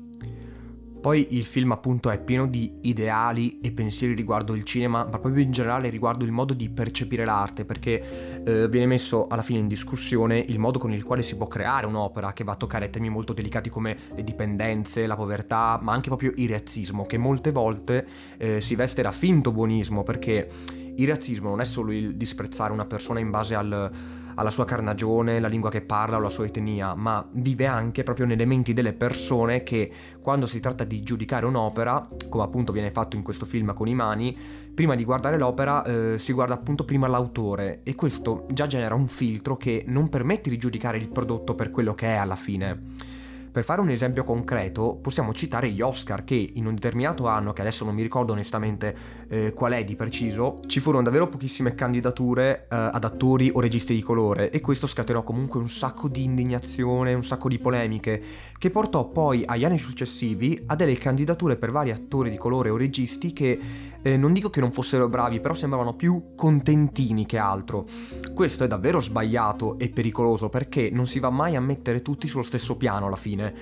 Poi 1.06 1.36
il 1.36 1.44
film 1.44 1.70
appunto 1.70 2.10
è 2.10 2.18
pieno 2.18 2.48
di 2.48 2.78
ideali 2.80 3.60
e 3.60 3.70
pensieri 3.70 4.12
riguardo 4.12 4.56
il 4.56 4.64
cinema, 4.64 5.06
ma 5.08 5.20
proprio 5.20 5.40
in 5.40 5.52
generale 5.52 5.88
riguardo 5.88 6.24
il 6.24 6.32
modo 6.32 6.52
di 6.52 6.68
percepire 6.68 7.24
l'arte, 7.24 7.64
perché 7.64 8.42
eh, 8.44 8.68
viene 8.68 8.86
messo 8.86 9.28
alla 9.28 9.42
fine 9.42 9.60
in 9.60 9.68
discussione 9.68 10.44
il 10.48 10.58
modo 10.58 10.80
con 10.80 10.92
il 10.92 11.04
quale 11.04 11.22
si 11.22 11.36
può 11.36 11.46
creare 11.46 11.86
un'opera 11.86 12.32
che 12.32 12.42
va 12.42 12.54
a 12.54 12.56
toccare 12.56 12.90
temi 12.90 13.08
molto 13.08 13.32
delicati 13.32 13.70
come 13.70 13.96
le 14.16 14.24
dipendenze, 14.24 15.06
la 15.06 15.14
povertà, 15.14 15.78
ma 15.80 15.92
anche 15.92 16.08
proprio 16.08 16.32
il 16.34 16.48
razzismo, 16.48 17.06
che 17.06 17.18
molte 17.18 17.52
volte 17.52 18.04
eh, 18.38 18.60
si 18.60 18.74
veste 18.74 19.00
da 19.00 19.12
finto 19.12 19.52
buonismo, 19.52 20.02
perché 20.02 20.48
il 20.96 21.08
razzismo 21.08 21.48
non 21.48 21.60
è 21.60 21.64
solo 21.64 21.92
il 21.92 22.16
disprezzare 22.16 22.72
una 22.72 22.86
persona 22.86 23.20
in 23.20 23.30
base 23.30 23.54
al 23.54 23.90
alla 24.36 24.50
sua 24.50 24.64
carnagione, 24.64 25.40
la 25.40 25.48
lingua 25.48 25.70
che 25.70 25.82
parla 25.82 26.16
o 26.16 26.20
la 26.20 26.28
sua 26.28 26.46
etnia, 26.46 26.94
ma 26.94 27.26
vive 27.32 27.66
anche 27.66 28.02
proprio 28.02 28.26
nelle 28.26 28.44
menti 28.44 28.72
delle 28.72 28.92
persone 28.92 29.62
che 29.62 29.90
quando 30.20 30.46
si 30.46 30.60
tratta 30.60 30.84
di 30.84 31.00
giudicare 31.00 31.46
un'opera, 31.46 32.08
come 32.28 32.44
appunto 32.44 32.72
viene 32.72 32.90
fatto 32.90 33.16
in 33.16 33.22
questo 33.22 33.46
film 33.46 33.72
con 33.74 33.88
i 33.88 33.94
mani, 33.94 34.36
prima 34.74 34.94
di 34.94 35.04
guardare 35.04 35.38
l'opera 35.38 35.82
eh, 35.84 36.18
si 36.18 36.32
guarda 36.32 36.54
appunto 36.54 36.84
prima 36.84 37.06
l'autore 37.06 37.80
e 37.82 37.94
questo 37.94 38.46
già 38.50 38.66
genera 38.66 38.94
un 38.94 39.08
filtro 39.08 39.56
che 39.56 39.84
non 39.86 40.08
permette 40.08 40.50
di 40.50 40.58
giudicare 40.58 40.98
il 40.98 41.08
prodotto 41.08 41.54
per 41.54 41.70
quello 41.70 41.94
che 41.94 42.06
è 42.06 42.16
alla 42.16 42.36
fine. 42.36 43.15
Per 43.56 43.64
fare 43.64 43.80
un 43.80 43.88
esempio 43.88 44.22
concreto, 44.22 44.98
possiamo 45.00 45.32
citare 45.32 45.70
gli 45.70 45.80
Oscar 45.80 46.24
che 46.24 46.34
in 46.56 46.66
un 46.66 46.74
determinato 46.74 47.26
anno, 47.26 47.54
che 47.54 47.62
adesso 47.62 47.86
non 47.86 47.94
mi 47.94 48.02
ricordo 48.02 48.32
onestamente 48.32 48.94
eh, 49.30 49.54
qual 49.54 49.72
è 49.72 49.82
di 49.82 49.96
preciso, 49.96 50.60
ci 50.66 50.78
furono 50.78 51.04
davvero 51.04 51.26
pochissime 51.26 51.74
candidature 51.74 52.66
eh, 52.70 52.76
ad 52.76 53.02
attori 53.02 53.50
o 53.50 53.60
registi 53.60 53.94
di 53.94 54.02
colore 54.02 54.50
e 54.50 54.60
questo 54.60 54.86
scatenò 54.86 55.22
comunque 55.22 55.58
un 55.58 55.70
sacco 55.70 56.06
di 56.06 56.24
indignazione, 56.24 57.14
un 57.14 57.24
sacco 57.24 57.48
di 57.48 57.58
polemiche, 57.58 58.22
che 58.58 58.68
portò 58.68 59.08
poi 59.08 59.42
agli 59.46 59.64
anni 59.64 59.78
successivi 59.78 60.62
a 60.66 60.74
delle 60.74 60.98
candidature 60.98 61.56
per 61.56 61.70
vari 61.70 61.92
attori 61.92 62.28
di 62.28 62.36
colore 62.36 62.68
o 62.68 62.76
registi 62.76 63.32
che 63.32 63.58
eh, 64.06 64.16
non 64.16 64.32
dico 64.32 64.50
che 64.50 64.60
non 64.60 64.70
fossero 64.70 65.08
bravi, 65.08 65.40
però 65.40 65.52
sembravano 65.52 65.96
più 65.96 66.34
contentini 66.36 67.26
che 67.26 67.38
altro. 67.38 67.86
Questo 68.32 68.62
è 68.62 68.68
davvero 68.68 69.00
sbagliato 69.00 69.80
e 69.80 69.88
pericoloso 69.88 70.48
perché 70.48 70.90
non 70.92 71.08
si 71.08 71.18
va 71.18 71.28
mai 71.28 71.56
a 71.56 71.60
mettere 71.60 72.02
tutti 72.02 72.28
sullo 72.28 72.44
stesso 72.44 72.76
piano 72.76 73.06
alla 73.06 73.16
fine. 73.16 73.52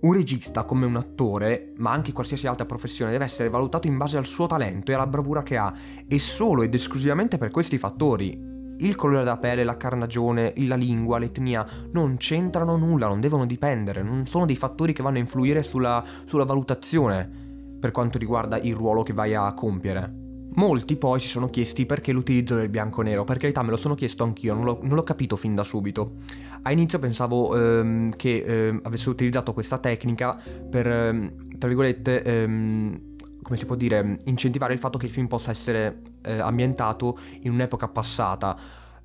Un 0.00 0.14
regista 0.14 0.64
come 0.64 0.86
un 0.86 0.96
attore, 0.96 1.74
ma 1.76 1.90
anche 1.92 2.12
qualsiasi 2.12 2.46
altra 2.46 2.64
professione, 2.64 3.10
deve 3.10 3.24
essere 3.24 3.50
valutato 3.50 3.88
in 3.88 3.98
base 3.98 4.16
al 4.16 4.24
suo 4.24 4.46
talento 4.46 4.90
e 4.90 4.94
alla 4.94 5.06
bravura 5.06 5.42
che 5.42 5.58
ha, 5.58 5.70
e 6.08 6.18
solo 6.18 6.62
ed 6.62 6.72
esclusivamente 6.72 7.36
per 7.36 7.50
questi 7.50 7.76
fattori. 7.76 8.48
Il 8.78 8.96
colore 8.96 9.22
della 9.22 9.36
pelle, 9.36 9.64
la 9.64 9.76
carnagione, 9.76 10.54
la 10.56 10.76
lingua, 10.76 11.18
l'etnia 11.18 11.66
non 11.92 12.16
c'entrano 12.16 12.76
nulla, 12.76 13.06
non 13.06 13.20
devono 13.20 13.44
dipendere, 13.44 14.02
non 14.02 14.26
sono 14.26 14.46
dei 14.46 14.56
fattori 14.56 14.94
che 14.94 15.02
vanno 15.02 15.18
a 15.18 15.20
influire 15.20 15.62
sulla, 15.62 16.02
sulla 16.24 16.46
valutazione. 16.46 17.48
Per 17.80 17.90
quanto 17.90 18.18
riguarda 18.18 18.58
il 18.58 18.74
ruolo 18.74 19.02
che 19.02 19.12
vai 19.12 19.34
a 19.34 19.52
compiere. 19.54 20.28
Molti 20.52 20.96
poi 20.96 21.20
si 21.20 21.28
sono 21.28 21.48
chiesti 21.48 21.86
perché 21.86 22.12
l'utilizzo 22.12 22.56
del 22.56 22.68
bianco-nero, 22.68 23.24
per 23.24 23.38
carità 23.38 23.62
me 23.62 23.70
lo 23.70 23.76
sono 23.76 23.94
chiesto 23.94 24.24
anch'io, 24.24 24.52
non 24.54 24.64
l'ho, 24.64 24.80
non 24.82 24.94
l'ho 24.94 25.04
capito 25.04 25.36
fin 25.36 25.54
da 25.54 25.62
subito. 25.62 26.16
A 26.62 26.72
inizio 26.72 26.98
pensavo 26.98 27.56
ehm, 27.56 28.16
che 28.16 28.44
ehm, 28.44 28.80
avesse 28.82 29.08
utilizzato 29.08 29.52
questa 29.52 29.78
tecnica 29.78 30.36
per, 30.68 30.86
ehm, 30.86 31.56
tra 31.56 31.68
virgolette, 31.68 32.22
ehm, 32.22 33.00
come 33.42 33.56
si 33.56 33.64
può 33.64 33.76
dire, 33.76 34.18
incentivare 34.24 34.72
il 34.72 34.80
fatto 34.80 34.98
che 34.98 35.06
il 35.06 35.12
film 35.12 35.28
possa 35.28 35.52
essere 35.52 36.02
eh, 36.22 36.40
ambientato 36.40 37.16
in 37.42 37.52
un'epoca 37.52 37.88
passata 37.88 38.56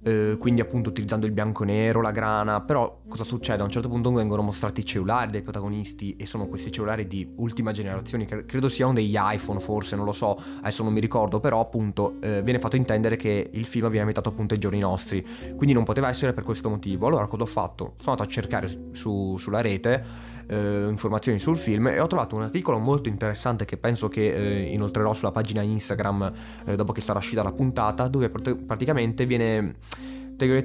eh, 0.06 0.38
quindi 0.38 0.62
appunto 0.62 0.90
utilizzando 0.90 1.26
il 1.26 1.32
bianco 1.32 1.64
e 1.64 1.66
nero, 1.66 2.00
la 2.00 2.12
grana, 2.12 2.62
però 2.62 3.02
cosa 3.08 3.24
succede? 3.24 3.62
A 3.62 3.66
un 3.66 3.72
certo 3.72 3.90
punto 3.90 4.12
vengono 4.12 4.44
mostrati 4.44 4.82
i 4.82 4.86
cellulari 4.86 5.32
dei 5.32 5.42
protagonisti 5.42 6.16
e 6.16 6.28
sono 6.28 6.46
questi 6.46 6.72
cellulari 6.72 7.08
di 7.08 7.34
ultima 7.38 7.72
generazione, 7.72 8.26
credo 8.26 8.70
siano 8.70 8.94
degli 8.94 9.16
iPhone 9.18 9.60
forse, 9.60 9.96
non 9.96 10.06
lo 10.06 10.12
so, 10.12 10.40
adesso 10.60 10.84
non 10.84 10.94
mi 10.94 11.00
ricordo, 11.00 11.40
però 11.40 11.60
appunto 11.60 12.18
eh, 12.22 12.44
viene 12.44 12.60
fatto 12.60 12.76
intendere 12.76 13.16
che 13.16 13.50
il 13.52 13.66
film 13.66 13.86
viene 13.86 14.00
ambientato 14.00 14.30
appunto 14.30 14.54
ai 14.54 14.60
giorni 14.60 14.78
nostri, 14.80 15.26
quindi 15.56 15.74
non 15.74 15.84
poteva 15.84 16.08
essere 16.08 16.34
per 16.34 16.44
questo 16.44 16.70
motivo. 16.70 17.08
Allora 17.08 17.26
cosa 17.26 17.44
ho 17.44 17.48
fatto? 17.48 17.94
Sono 17.98 18.12
andato 18.12 18.24
a 18.24 18.32
cercare 18.32 18.68
su, 18.92 19.38
sulla 19.38 19.62
rete 19.62 20.34
eh, 20.48 20.88
informazioni 20.90 21.40
sul 21.40 21.58
film 21.58 21.88
e 21.88 22.00
ho 22.00 22.08
trovato 22.08 22.36
un 22.36 22.44
articolo 22.44 22.78
molto 22.80 23.10
interessante 23.10 23.66
che 23.66 23.78
penso 23.78 24.08
che 24.08 24.34
eh, 24.34 24.74
inoltrerò 24.74 25.14
sulla 25.14 25.32
pagina 25.32 25.62
Instagram 25.62 26.32
eh, 26.66 26.76
dopo 26.76 26.92
che 26.92 27.02
sarà 27.02 27.20
uscita 27.20 27.44
la 27.44 27.52
puntata 27.52 28.08
dove 28.08 28.30
pr- 28.30 28.56
praticamente 28.56 29.26
viene 29.26 29.76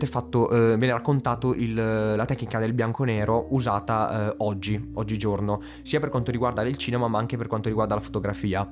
fatto, 0.06 0.50
eh, 0.50 0.76
viene 0.76 0.92
raccontato 0.92 1.54
il, 1.54 1.74
la 1.74 2.24
tecnica 2.24 2.58
del 2.58 2.72
bianco-nero 2.72 3.46
usata 3.50 4.30
eh, 4.30 4.34
oggi, 4.38 4.90
oggigiorno, 4.94 5.60
sia 5.82 6.00
per 6.00 6.08
quanto 6.08 6.30
riguarda 6.30 6.62
il 6.62 6.76
cinema 6.76 7.08
ma 7.08 7.18
anche 7.18 7.36
per 7.36 7.46
quanto 7.46 7.68
riguarda 7.68 7.94
la 7.94 8.00
fotografia 8.00 8.68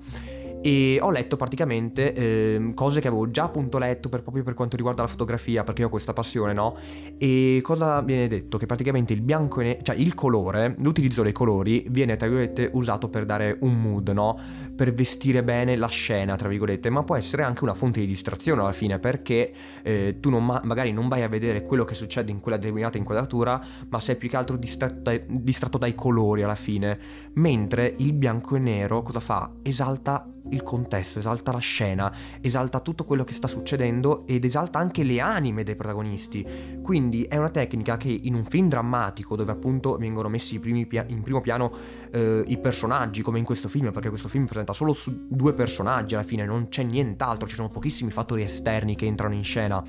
e 0.60 0.98
ho 1.00 1.10
letto 1.10 1.36
praticamente 1.36 2.12
eh, 2.12 2.72
cose 2.74 3.00
che 3.00 3.08
avevo 3.08 3.30
già 3.30 3.44
appunto 3.44 3.78
letto 3.78 4.08
per, 4.08 4.22
proprio 4.22 4.42
per 4.42 4.54
quanto 4.54 4.76
riguarda 4.76 5.02
la 5.02 5.08
fotografia 5.08 5.64
perché 5.64 5.82
io 5.82 5.86
ho 5.86 5.90
questa 5.90 6.12
passione 6.12 6.52
no? 6.52 6.76
E 7.16 7.60
cosa 7.62 8.00
viene 8.02 8.28
detto? 8.28 8.58
Che 8.58 8.66
praticamente 8.66 9.12
il 9.12 9.20
bianco 9.20 9.60
e 9.60 9.64
nero 9.64 9.78
cioè 9.82 9.96
il 9.96 10.14
colore 10.14 10.74
l'utilizzo 10.80 11.22
dei 11.22 11.32
colori 11.32 11.86
viene 11.90 12.16
tra 12.16 12.26
virgolette 12.26 12.70
usato 12.72 13.08
per 13.08 13.24
dare 13.24 13.56
un 13.60 13.80
mood 13.80 14.08
no? 14.08 14.38
Per 14.74 14.92
vestire 14.92 15.42
bene 15.42 15.76
la 15.76 15.88
scena 15.88 16.36
tra 16.36 16.48
virgolette 16.48 16.90
ma 16.90 17.02
può 17.02 17.16
essere 17.16 17.42
anche 17.42 17.64
una 17.64 17.74
fonte 17.74 18.00
di 18.00 18.06
distrazione 18.06 18.60
alla 18.60 18.72
fine 18.72 18.98
perché 18.98 19.52
eh, 19.82 20.16
tu 20.20 20.30
non 20.30 20.44
ma- 20.44 20.60
magari 20.64 20.92
non 20.92 21.08
vai 21.08 21.22
a 21.22 21.28
vedere 21.28 21.62
quello 21.62 21.84
che 21.84 21.94
succede 21.94 22.30
in 22.30 22.40
quella 22.40 22.56
determinata 22.56 22.98
inquadratura 22.98 23.60
ma 23.88 24.00
sei 24.00 24.16
più 24.16 24.28
che 24.28 24.36
altro 24.36 24.56
distratto 24.56 24.96
distratto 25.26 25.78
dai 25.78 25.94
colori 25.94 26.42
alla 26.42 26.54
fine. 26.54 26.98
Mentre 27.34 27.94
il 27.98 28.12
bianco 28.12 28.56
e 28.56 28.58
nero 28.58 29.02
cosa 29.02 29.20
fa? 29.20 29.52
Esalta 29.62 30.28
il 30.50 30.62
contesto, 30.62 31.18
esalta 31.18 31.52
la 31.52 31.58
scena, 31.58 32.12
esalta 32.40 32.80
tutto 32.80 33.04
quello 33.04 33.24
che 33.24 33.32
sta 33.32 33.46
succedendo 33.46 34.26
ed 34.26 34.44
esalta 34.44 34.78
anche 34.78 35.02
le 35.02 35.20
anime 35.20 35.62
dei 35.62 35.76
protagonisti. 35.76 36.44
Quindi 36.82 37.22
è 37.22 37.36
una 37.36 37.50
tecnica 37.50 37.96
che 37.96 38.08
in 38.10 38.34
un 38.34 38.44
film 38.44 38.68
drammatico 38.68 39.36
dove 39.36 39.52
appunto 39.52 39.96
vengono 39.96 40.28
messi 40.28 40.58
pia- 40.58 41.06
in 41.08 41.22
primo 41.22 41.40
piano 41.40 41.72
eh, 42.12 42.44
i 42.46 42.58
personaggi 42.58 43.22
come 43.22 43.38
in 43.38 43.44
questo 43.44 43.68
film, 43.68 43.90
perché 43.90 44.08
questo 44.08 44.28
film 44.28 44.46
presenta 44.46 44.72
solo 44.72 44.96
due 45.28 45.54
personaggi 45.54 46.14
alla 46.14 46.24
fine, 46.24 46.44
non 46.44 46.68
c'è 46.68 46.82
nient'altro, 46.82 47.46
ci 47.46 47.54
sono 47.54 47.68
pochissimi 47.68 48.10
fattori 48.10 48.42
esterni 48.42 48.96
che 48.96 49.06
entrano 49.06 49.34
in 49.34 49.44
scena 49.44 49.82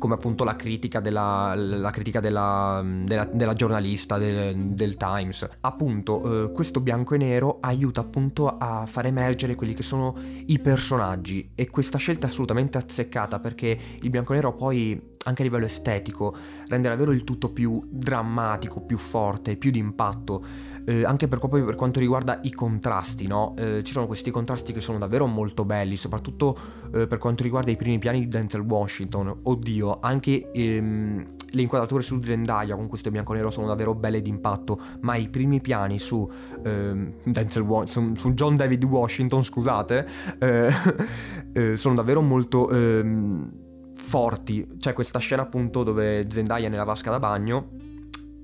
come 0.00 0.14
appunto 0.14 0.44
la 0.44 0.56
critica 0.56 0.98
della, 0.98 1.52
la 1.54 1.90
critica 1.90 2.20
della, 2.20 2.82
della, 3.04 3.28
della 3.30 3.52
giornalista 3.52 4.16
del, 4.16 4.56
del, 4.72 4.96
Times. 4.96 5.46
Appunto, 5.60 6.46
eh, 6.46 6.52
questo 6.52 6.80
bianco 6.80 7.14
e 7.14 7.18
nero 7.18 7.58
aiuta 7.60 8.00
appunto 8.00 8.48
a 8.48 8.86
far 8.86 9.06
emergere 9.06 9.54
quelli 9.54 9.74
che 9.74 9.82
sono 9.82 10.16
i 10.46 10.58
personaggi 10.58 11.52
e 11.54 11.68
questa 11.68 11.98
scelta 11.98 12.26
è 12.26 12.30
assolutamente 12.30 12.78
azzeccata 12.78 13.38
perché 13.40 13.78
il 14.00 14.10
bianco 14.10 14.32
e 14.32 14.36
nero 14.36 14.54
poi 14.54 15.18
anche 15.24 15.42
a 15.42 15.44
livello 15.44 15.66
estetico, 15.66 16.34
rende 16.68 16.88
davvero 16.88 17.12
il 17.12 17.24
tutto 17.24 17.52
più 17.52 17.82
drammatico, 17.88 18.80
più 18.80 18.96
forte, 18.96 19.56
più 19.56 19.70
d'impatto, 19.70 20.42
eh, 20.86 21.04
anche 21.04 21.28
per, 21.28 21.38
proprio 21.38 21.64
per 21.66 21.74
quanto 21.74 22.00
riguarda 22.00 22.40
i 22.44 22.52
contrasti, 22.52 23.26
no? 23.26 23.54
Eh, 23.58 23.82
ci 23.82 23.92
sono 23.92 24.06
questi 24.06 24.30
contrasti 24.30 24.72
che 24.72 24.80
sono 24.80 24.96
davvero 24.98 25.26
molto 25.26 25.66
belli, 25.66 25.96
soprattutto 25.96 26.56
eh, 26.94 27.06
per 27.06 27.18
quanto 27.18 27.42
riguarda 27.42 27.70
i 27.70 27.76
primi 27.76 27.98
piani 27.98 28.20
di 28.20 28.28
Denzel 28.28 28.62
Washington. 28.62 29.40
Oddio, 29.42 29.98
anche 30.00 30.50
ehm, 30.52 31.26
le 31.50 31.62
inquadrature 31.62 32.02
su 32.02 32.22
Zendaya 32.22 32.74
con 32.74 32.88
questo 32.88 33.10
bianco-nero 33.10 33.50
sono 33.50 33.66
davvero 33.66 33.94
belle 33.94 34.22
d'impatto, 34.22 34.80
ma 35.00 35.16
i 35.16 35.28
primi 35.28 35.60
piani 35.60 35.98
su 35.98 36.28
ehm, 36.64 37.12
Denzel 37.24 37.62
Washington, 37.62 38.16
su 38.16 38.32
John 38.32 38.56
David 38.56 38.84
Washington, 38.84 39.44
scusate, 39.44 40.06
eh, 40.38 40.72
eh, 41.52 41.76
sono 41.76 41.94
davvero 41.94 42.22
molto 42.22 42.70
ehm, 42.70 43.59
forti. 44.00 44.66
C'è 44.78 44.92
questa 44.92 45.18
scena 45.18 45.42
appunto 45.42 45.82
dove 45.82 46.26
Zendaya 46.28 46.66
è 46.66 46.70
nella 46.70 46.84
vasca 46.84 47.10
da 47.10 47.18
bagno 47.18 47.68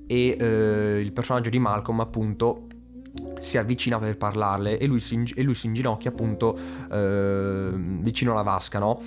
e 0.07 0.37
eh, 0.39 0.99
il 0.99 1.11
personaggio 1.11 1.49
di 1.49 1.59
Malcolm 1.59 1.99
appunto 1.99 2.67
si 3.39 3.57
avvicina 3.57 3.99
per 3.99 4.17
parlarle 4.17 4.77
e 4.77 4.85
lui 4.85 4.99
si, 4.99 5.23
e 5.35 5.41
lui 5.41 5.53
si 5.53 5.67
inginocchia 5.67 6.11
appunto 6.11 6.57
eh, 6.91 7.69
vicino 7.73 8.31
alla 8.31 8.43
vasca, 8.43 8.79
no? 8.79 9.01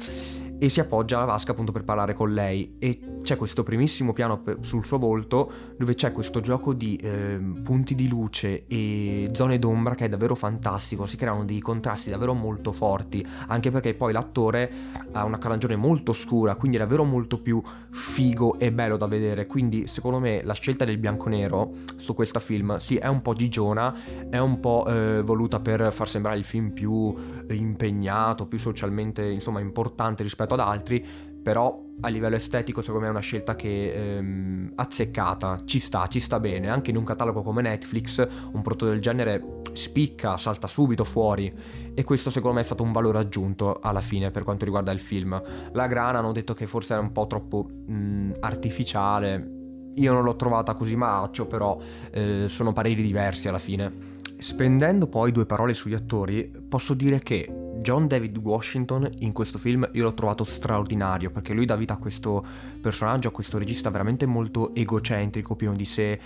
E 0.63 0.69
si 0.69 0.79
appoggia 0.79 1.17
alla 1.17 1.25
vasca 1.25 1.53
appunto 1.53 1.73
per 1.73 1.85
parlare 1.85 2.13
con 2.13 2.35
lei. 2.35 2.77
E 2.79 3.01
c'è 3.23 3.37
questo 3.37 3.63
primissimo 3.63 4.13
piano 4.13 4.43
sul 4.61 4.85
suo 4.85 4.99
volto 4.99 5.51
dove 5.77 5.95
c'è 5.95 6.13
questo 6.13 6.41
gioco 6.41 6.75
di 6.75 6.97
eh, 6.97 7.41
punti 7.63 7.95
di 7.95 8.09
luce 8.09 8.67
e 8.67 9.31
zone 9.33 9.59
d'ombra 9.59 9.95
che 9.95 10.05
è 10.05 10.09
davvero 10.09 10.35
fantastico, 10.35 11.07
si 11.07 11.17
creano 11.17 11.45
dei 11.45 11.61
contrasti 11.61 12.11
davvero 12.11 12.35
molto 12.35 12.73
forti, 12.73 13.25
anche 13.49 13.71
perché 13.71 13.95
poi 13.95 14.13
l'attore 14.13 14.71
ha 15.13 15.25
una 15.25 15.39
carnagione 15.39 15.77
molto 15.77 16.13
scura, 16.13 16.57
quindi 16.57 16.77
è 16.77 16.81
davvero 16.81 17.05
molto 17.05 17.41
più 17.41 17.63
figo 17.91 18.59
e 18.59 18.71
bello 18.73 18.97
da 18.97 19.07
vedere, 19.07 19.47
quindi 19.47 19.87
secondo 19.87 20.19
me 20.19 20.43
la 20.45 20.55
scelta 20.55 20.85
del 20.85 20.99
bianco-nero 20.99 21.73
su 21.97 22.15
questo 22.15 22.39
film 22.39 22.77
sì 22.77 22.97
è 22.97 23.07
un 23.07 23.23
po' 23.23 23.33
gigiona, 23.33 23.95
è 24.29 24.39
un 24.39 24.61
po' 24.61 24.85
eh, 24.87 25.23
voluta 25.23 25.61
per 25.61 25.91
far 25.93 26.09
sembrare 26.09 26.37
il 26.37 26.45
film 26.45 26.71
più 26.71 27.15
eh, 27.49 27.55
impegnato, 27.55 28.47
più 28.47 28.59
socialmente 28.59 29.25
insomma 29.25 29.61
importante 29.61 30.23
rispetto 30.23 30.50
rispetto 30.51 30.55
ad 30.55 30.61
altri, 30.61 31.07
però 31.43 31.89
a 32.03 32.09
livello 32.09 32.37
estetico 32.37 32.81
secondo 32.81 33.03
me 33.03 33.09
è 33.09 33.11
una 33.11 33.21
scelta 33.21 33.57
che 33.57 33.89
ehm, 33.89 34.73
azzeccata, 34.75 35.63
ci 35.65 35.79
sta, 35.79 36.07
ci 36.07 36.19
sta 36.19 36.41
bene, 36.41 36.69
anche 36.69 36.91
in 36.91 36.97
un 36.97 37.05
catalogo 37.05 37.43
come 37.43 37.63
Netflix 37.63 38.27
un 38.53 38.63
prodotto 38.63 38.87
del 38.87 39.01
genere 39.01 39.61
spicca, 39.73 40.37
salta 40.37 40.67
subito 40.67 41.05
fuori 41.05 41.53
e 41.95 42.05
questo 42.05 42.31
secondo 42.31 42.57
me 42.57 42.63
è 42.63 42.65
stato 42.65 42.83
un 42.83 42.93
valore 42.93 43.19
aggiunto 43.19 43.79
alla 43.81 44.01
fine 44.01 44.31
per 44.31 44.45
quanto 44.45 44.65
riguarda 44.65 44.93
il 44.93 45.01
film. 45.01 45.41
La 45.73 45.87
grana 45.87 46.19
hanno 46.19 46.33
detto 46.33 46.55
che 46.55 46.67
forse 46.67 46.95
era 46.95 47.03
un 47.03 47.13
po' 47.13 47.27
troppo 47.27 47.69
mh, 47.87 48.33
artificiale, 48.41 49.59
io 49.95 50.13
non 50.13 50.25
l'ho 50.25 50.37
trovata 50.37 50.75
così 50.75 50.97
maccio, 50.97 51.47
però 51.47 51.79
eh, 52.13 52.47
sono 52.49 52.73
pareri 52.73 53.03
diversi 53.03 53.49
alla 53.49 53.59
fine. 53.59 54.19
Spendendo 54.39 55.07
poi 55.07 55.33
due 55.33 55.45
parole 55.45 55.75
sugli 55.75 55.93
attori, 55.93 56.51
posso 56.67 56.95
dire 56.95 57.19
che 57.19 57.70
John 57.81 58.07
David 58.07 58.37
Washington 58.37 59.11
in 59.21 59.33
questo 59.33 59.59
film 59.59 59.89
io 59.93 60.05
l'ho 60.05 60.15
trovato 60.15 60.45
straordinario 60.45 61.31
perché 61.31 61.53
lui 61.53 61.65
dà 61.65 61.77
vita 61.77 61.95
a 61.95 61.97
questo 61.97 62.45
personaggio, 62.81 63.29
a 63.29 63.33
questo 63.33 63.59
regista 63.59 63.91
veramente 63.91 64.27
molto 64.27 64.75
egocentrico, 64.75 65.57
pieno 65.57 65.75
di 65.75 65.85
sé, 65.85 66.21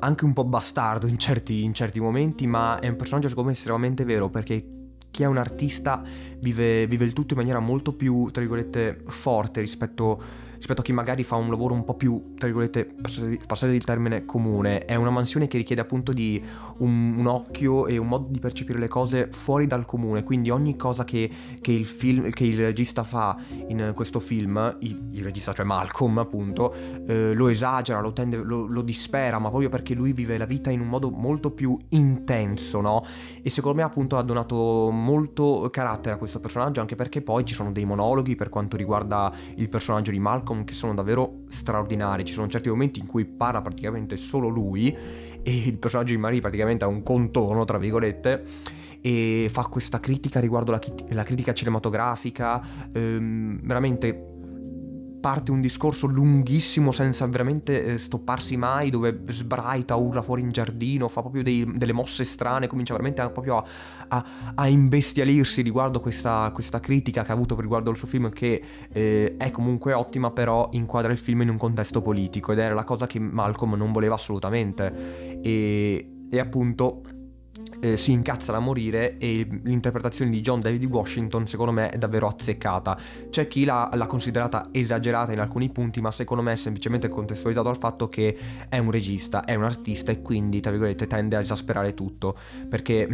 anche 0.00 0.24
un 0.24 0.32
po' 0.32 0.44
bastardo 0.44 1.06
in 1.06 1.18
certi, 1.18 1.62
in 1.62 1.72
certi 1.72 2.00
momenti, 2.00 2.46
ma 2.46 2.78
è 2.80 2.88
un 2.88 2.96
personaggio 2.96 3.28
secondo 3.28 3.50
me 3.50 3.56
estremamente 3.56 4.04
vero 4.04 4.28
perché 4.28 4.80
chi 5.12 5.22
è 5.22 5.26
un 5.26 5.36
artista 5.36 6.02
vive, 6.38 6.86
vive 6.86 7.04
il 7.04 7.12
tutto 7.12 7.34
in 7.34 7.40
maniera 7.40 7.60
molto 7.60 7.92
più, 7.92 8.30
tra 8.30 8.40
virgolette, 8.40 9.02
forte 9.06 9.60
rispetto 9.60 10.20
a 10.20 10.51
rispetto 10.62 10.80
a 10.80 10.84
chi 10.84 10.92
magari 10.92 11.24
fa 11.24 11.34
un 11.34 11.50
lavoro 11.50 11.74
un 11.74 11.82
po' 11.82 11.94
più, 11.94 12.34
tra 12.36 12.46
virgolette, 12.46 12.94
passate 13.46 13.72
il 13.72 13.82
termine 13.82 14.24
comune. 14.24 14.84
È 14.84 14.94
una 14.94 15.10
mansione 15.10 15.48
che 15.48 15.56
richiede 15.56 15.80
appunto 15.80 16.12
di 16.12 16.40
un, 16.78 17.16
un, 17.18 17.26
occhio 17.26 17.88
e 17.88 17.96
un 17.96 18.06
modo 18.06 18.28
di 18.30 18.38
percepire 18.38 18.78
le 18.78 18.86
cose 18.86 19.28
fuori 19.32 19.66
dal 19.66 19.84
comune, 19.84 20.22
quindi 20.22 20.50
ogni 20.50 20.76
cosa 20.76 21.02
che, 21.02 21.28
che, 21.60 21.72
il, 21.72 21.84
film, 21.84 22.30
che 22.30 22.44
il 22.44 22.56
regista 22.56 23.02
fa 23.02 23.36
in 23.66 23.90
questo 23.92 24.20
film, 24.20 24.76
il, 24.82 25.08
il 25.10 25.24
regista, 25.24 25.52
cioè 25.52 25.64
Malcolm 25.64 26.18
appunto, 26.18 26.72
eh, 27.08 27.34
lo 27.34 27.48
esagera, 27.48 28.00
lo, 28.00 28.12
tende, 28.12 28.36
lo, 28.36 28.66
lo 28.66 28.82
dispera, 28.82 29.40
ma 29.40 29.48
proprio 29.48 29.68
perché 29.68 29.94
lui 29.94 30.12
vive 30.12 30.38
la 30.38 30.46
vita 30.46 30.70
in 30.70 30.78
un 30.78 30.86
modo 30.86 31.10
molto 31.10 31.50
più 31.50 31.76
intenso, 31.88 32.80
no? 32.80 33.02
E 33.42 33.50
secondo 33.50 33.78
me 33.78 33.82
appunto 33.82 34.16
ha 34.16 34.22
donato 34.22 34.90
molto 34.92 35.68
carattere 35.72 36.14
a 36.14 36.18
questo 36.18 36.38
personaggio, 36.38 36.80
anche 36.80 36.94
perché 36.94 37.20
poi 37.20 37.44
ci 37.44 37.54
sono 37.54 37.72
dei 37.72 37.84
monologhi 37.84 38.36
per 38.36 38.48
quanto 38.48 38.76
riguarda 38.76 39.32
il 39.56 39.68
personaggio 39.68 40.12
di 40.12 40.20
Malcolm 40.20 40.50
Malcolm 40.52 40.64
che 40.64 40.74
sono 40.74 40.94
davvero 40.94 41.40
straordinari. 41.46 42.24
Ci 42.24 42.32
sono 42.32 42.46
certi 42.48 42.68
momenti 42.68 43.00
in 43.00 43.06
cui 43.06 43.24
parla 43.24 43.62
praticamente 43.62 44.16
solo 44.16 44.48
lui 44.48 44.96
e 45.42 45.56
il 45.66 45.78
personaggio 45.78 46.12
di 46.12 46.18
Marie 46.18 46.40
praticamente 46.40 46.84
ha 46.84 46.88
un 46.88 47.02
contorno, 47.02 47.64
tra 47.64 47.78
virgolette 47.78 48.44
e 49.04 49.48
fa 49.50 49.64
questa 49.64 49.98
critica 49.98 50.38
riguardo 50.38 50.70
la, 50.70 50.80
la 51.08 51.24
critica 51.24 51.52
cinematografica, 51.52 52.62
ehm, 52.92 53.58
veramente 53.64 54.31
parte 55.22 55.52
un 55.52 55.60
discorso 55.60 56.08
lunghissimo 56.08 56.90
senza 56.90 57.24
veramente 57.26 57.84
eh, 57.84 57.98
stopparsi 57.98 58.56
mai, 58.56 58.90
dove 58.90 59.22
sbraita, 59.28 59.94
urla 59.94 60.20
fuori 60.20 60.42
in 60.42 60.50
giardino, 60.50 61.06
fa 61.06 61.20
proprio 61.20 61.44
dei, 61.44 61.64
delle 61.74 61.92
mosse 61.92 62.24
strane, 62.24 62.66
comincia 62.66 62.92
veramente 62.92 63.22
a, 63.22 63.30
proprio 63.30 63.58
a, 63.58 63.64
a, 64.08 64.24
a 64.56 64.66
imbestialirsi 64.66 65.62
riguardo 65.62 66.00
questa, 66.00 66.50
questa, 66.52 66.80
critica 66.80 67.22
che 67.22 67.30
ha 67.30 67.34
avuto 67.34 67.58
riguardo 67.58 67.88
al 67.88 67.96
suo 67.96 68.08
film, 68.08 68.30
che 68.30 68.60
eh, 68.92 69.36
è 69.38 69.50
comunque 69.52 69.92
ottima, 69.92 70.32
però 70.32 70.68
inquadra 70.72 71.12
il 71.12 71.18
film 71.18 71.42
in 71.42 71.50
un 71.50 71.56
contesto 71.56 72.02
politico 72.02 72.50
ed 72.50 72.58
era 72.58 72.74
la 72.74 72.84
cosa 72.84 73.06
che 73.06 73.20
Malcolm 73.20 73.74
non 73.76 73.92
voleva 73.92 74.16
assolutamente. 74.16 75.40
E, 75.40 76.26
e 76.28 76.38
appunto 76.38 77.02
eh, 77.82 77.96
si 77.96 78.12
incazza 78.12 78.52
da 78.52 78.60
morire 78.60 79.18
e 79.18 79.46
l'interpretazione 79.64 80.30
di 80.30 80.40
John 80.40 80.60
David 80.60 80.84
Washington 80.84 81.48
secondo 81.48 81.72
me 81.72 81.90
è 81.90 81.98
davvero 81.98 82.28
azzeccata. 82.28 82.96
C'è 83.28 83.48
chi 83.48 83.64
l'ha, 83.64 83.90
l'ha, 83.94 84.06
considerata 84.06 84.68
esagerata 84.70 85.32
in 85.32 85.40
alcuni 85.40 85.68
punti, 85.70 86.00
ma 86.00 86.12
secondo 86.12 86.44
me 86.44 86.52
è 86.52 86.56
semplicemente 86.56 87.08
contestualizzato 87.08 87.68
al 87.68 87.78
fatto 87.78 88.08
che 88.08 88.38
è 88.68 88.78
un 88.78 88.90
regista, 88.92 89.44
è 89.44 89.56
un 89.56 89.64
artista 89.64 90.12
e 90.12 90.22
quindi, 90.22 90.60
tra 90.60 90.70
virgolette, 90.70 91.08
tende 91.08 91.34
a 91.34 91.40
esasperare 91.40 91.92
tutto. 91.94 92.36
Perché 92.68 93.08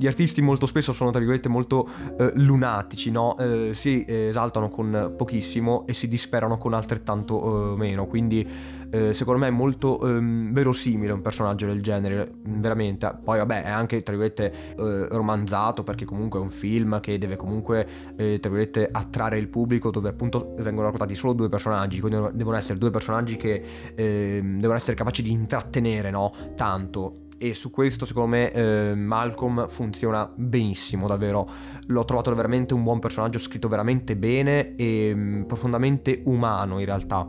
gli 0.00 0.06
artisti 0.06 0.40
molto 0.40 0.64
spesso 0.64 0.94
sono, 0.94 1.10
tra 1.10 1.18
virgolette, 1.18 1.50
molto 1.50 1.86
eh, 2.18 2.32
lunatici, 2.36 3.10
no? 3.10 3.36
Eh, 3.36 3.74
si 3.74 4.02
esaltano 4.08 4.70
con 4.70 5.12
pochissimo 5.14 5.86
e 5.86 5.92
si 5.92 6.08
disperano 6.08 6.56
con 6.56 6.72
altrettanto 6.72 7.74
eh, 7.74 7.76
meno. 7.76 8.06
Quindi, 8.06 8.48
eh, 8.88 9.12
secondo 9.12 9.40
me, 9.40 9.48
è 9.48 9.50
molto 9.50 10.00
ehm, 10.00 10.54
verosimile 10.54 11.12
un 11.12 11.20
personaggio 11.20 11.66
del 11.66 11.82
genere, 11.82 12.32
veramente. 12.44 13.14
Poi, 13.22 13.36
vabbè, 13.40 13.64
è 13.64 13.68
anche, 13.68 14.02
tra 14.02 14.16
virgolette, 14.16 14.74
eh, 14.78 15.08
romanzato 15.10 15.82
perché 15.82 16.06
comunque 16.06 16.40
è 16.40 16.42
un 16.42 16.50
film 16.50 16.98
che 17.00 17.18
deve 17.18 17.36
comunque, 17.36 17.86
eh, 18.16 18.38
tra 18.40 18.50
virgolette, 18.50 18.88
attrarre 18.90 19.36
il 19.36 19.48
pubblico 19.48 19.90
dove 19.90 20.08
appunto 20.08 20.54
vengono 20.60 20.84
raccontati 20.84 21.14
solo 21.14 21.34
due 21.34 21.50
personaggi. 21.50 22.00
Quindi 22.00 22.26
devono 22.32 22.56
essere 22.56 22.78
due 22.78 22.90
personaggi 22.90 23.36
che 23.36 23.62
ehm, 23.94 24.60
devono 24.60 24.78
essere 24.78 24.96
capaci 24.96 25.20
di 25.20 25.30
intrattenere, 25.30 26.10
no? 26.10 26.32
Tanto 26.56 27.28
e 27.42 27.54
su 27.54 27.70
questo 27.70 28.04
secondo 28.04 28.28
me 28.28 28.52
eh, 28.52 28.94
Malcolm 28.94 29.66
funziona 29.66 30.30
benissimo 30.34 31.06
davvero. 31.06 31.48
L'ho 31.86 32.04
trovato 32.04 32.34
veramente 32.34 32.74
un 32.74 32.82
buon 32.82 32.98
personaggio 32.98 33.38
scritto 33.38 33.66
veramente 33.66 34.14
bene 34.14 34.74
e 34.76 35.14
mh, 35.14 35.20
mm, 35.20 35.42
profondamente 35.44 36.20
umano 36.26 36.78
in 36.78 36.84
realtà. 36.84 37.26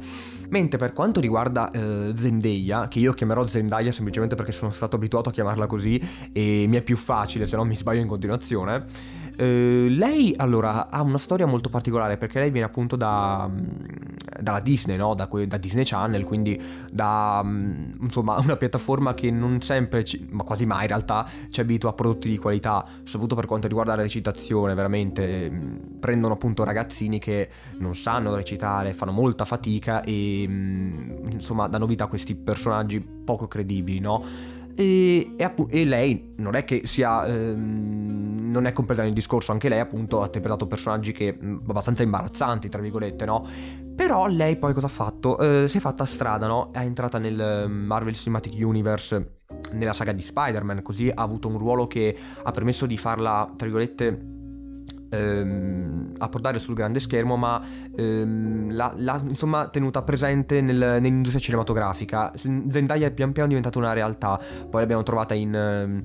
Mentre 0.50 0.78
per 0.78 0.92
quanto 0.92 1.22
riguarda 1.22 1.72
eh, 1.72 2.12
Zendaya 2.14 2.90
che 2.90 3.00
io 3.00 3.14
chiamerò 3.14 3.48
Zendaya 3.48 3.94
semplicemente 3.94 4.36
perché 4.36 4.52
sono 4.52 4.72
stato 4.72 4.98
abituato 4.98 5.30
a 5.30 5.32
chiamarla 5.32 5.66
così 5.66 5.98
e 6.34 6.66
mi 6.68 6.76
è 6.76 6.82
più 6.82 6.98
facile 6.98 7.48
se 7.48 7.56
no 7.56 7.64
mi 7.64 7.76
sbaglio 7.76 8.02
in 8.02 8.08
continuazione 8.08 8.86
eh, 9.42 9.88
lei 9.90 10.36
allora 10.38 10.88
ha 10.88 11.02
una 11.02 11.18
storia 11.18 11.48
molto 11.48 11.70
particolare 11.70 12.16
perché 12.16 12.38
lei 12.38 12.52
viene 12.52 12.68
appunto 12.68 12.96
da, 12.96 13.50
mm, 13.50 13.64
dalla 14.40 14.60
Disney, 14.60 14.98
no? 14.98 15.16
da, 15.16 15.28
da, 15.48 15.58
Disney 15.58 15.84
Channel, 15.84 16.24
quindi 16.24 16.62
da 16.92 17.42
mm, 17.44 17.94
insomma 18.02 18.38
una 18.40 18.56
piattaforma 18.56 19.16
che 19.16 19.32
non 19.32 19.60
sempre, 19.62 20.04
ci, 20.04 20.28
ma 20.30 20.44
quasi 20.44 20.68
mai 20.68 20.82
in 20.82 20.90
realtà, 20.90 21.28
ci 21.50 21.60
abitua 21.60 21.90
a 21.90 21.94
prodotti 21.94 22.30
di 22.30 22.38
qualità, 22.38 22.86
soprattutto 22.98 23.34
per 23.34 23.48
quanto 23.48 23.66
riguarda 23.66 23.96
la 23.96 24.04
recitazione, 24.04 24.76
veramente 24.76 25.50
mm, 25.50 25.78
prendono 26.00 26.36
appunto 26.36 26.64
ragazzini 26.64 27.18
che 27.18 27.50
non 27.80 27.96
sanno 27.96 28.36
recitare, 28.36 28.94
fanno 28.94 29.12
molta 29.12 29.44
fatica 29.44 30.04
e 30.04 30.44
insomma 30.44 31.68
danno 31.68 31.88
vita 31.88 32.04
a 32.04 32.08
questi 32.08 32.36
personaggi 32.36 33.02
poco 33.02 33.48
credibili, 33.48 34.00
no? 34.00 34.60
E, 34.82 35.36
e, 35.38 35.44
appu- 35.44 35.72
e, 35.72 35.86
lei 35.86 36.34
non 36.38 36.56
è 36.56 36.66
che 36.66 36.82
sia. 36.86 37.26
Ehm, 37.28 38.50
non 38.52 38.66
è 38.66 38.74
compresa 38.74 39.04
nel 39.04 39.14
discorso, 39.14 39.52
anche 39.52 39.70
lei 39.70 39.80
appunto 39.80 40.22
ha 40.22 40.26
interpretato 40.26 40.66
personaggi 40.66 41.12
che 41.12 41.38
mm, 41.40 41.70
abbastanza 41.70 42.02
imbarazzanti, 42.02 42.68
tra 42.68 42.82
virgolette, 42.82 43.26
no? 43.26 43.48
Però 43.96 44.26
lei 44.26 44.58
poi 44.58 44.74
cosa 44.74 44.88
ha 44.88 44.90
fatto? 44.90 45.38
Eh, 45.38 45.68
si 45.68 45.78
è 45.78 45.80
fatta 45.80 46.04
strada, 46.06 46.48
no? 46.48 46.72
È 46.72 46.80
entrata 46.80 47.20
nel 47.20 47.66
mm, 47.68 47.86
Marvel 47.86 48.16
Cinematic 48.16 48.54
Universe 48.58 49.40
nella 49.74 49.94
saga 49.94 50.14
di 50.14 50.22
Spider-Man, 50.22 50.82
così 50.82 51.10
ha 51.10 51.22
avuto 51.22 51.48
un 51.48 51.60
ruolo 51.60 51.86
che 51.86 52.18
ha 52.42 52.52
permesso 52.52 52.88
di 52.88 52.98
farla, 52.98 53.54
tra 53.56 53.68
virgolette, 53.68 54.41
ehm, 55.12 56.14
approdare 56.18 56.60
sul 56.60 56.74
grande 56.74 57.00
schermo, 57.00 57.38
ma 57.38 57.62
ehm, 57.96 58.74
l'ha, 58.74 58.94
l'ha, 58.96 59.22
insomma 59.26 59.68
tenuta 59.68 60.02
presente 60.02 60.62
nel, 60.62 60.78
nell'industria 60.78 61.42
cinematografica. 61.42 62.32
Zendaya 62.36 63.08
è 63.08 63.12
pian 63.12 63.32
piano 63.32 63.50
diventata 63.50 63.78
una 63.78 63.94
realtà, 63.94 64.40
poi 64.70 64.82
l'abbiamo 64.82 65.04
trovata 65.04 65.34
in... 65.34 65.56
Ehm, 65.56 66.04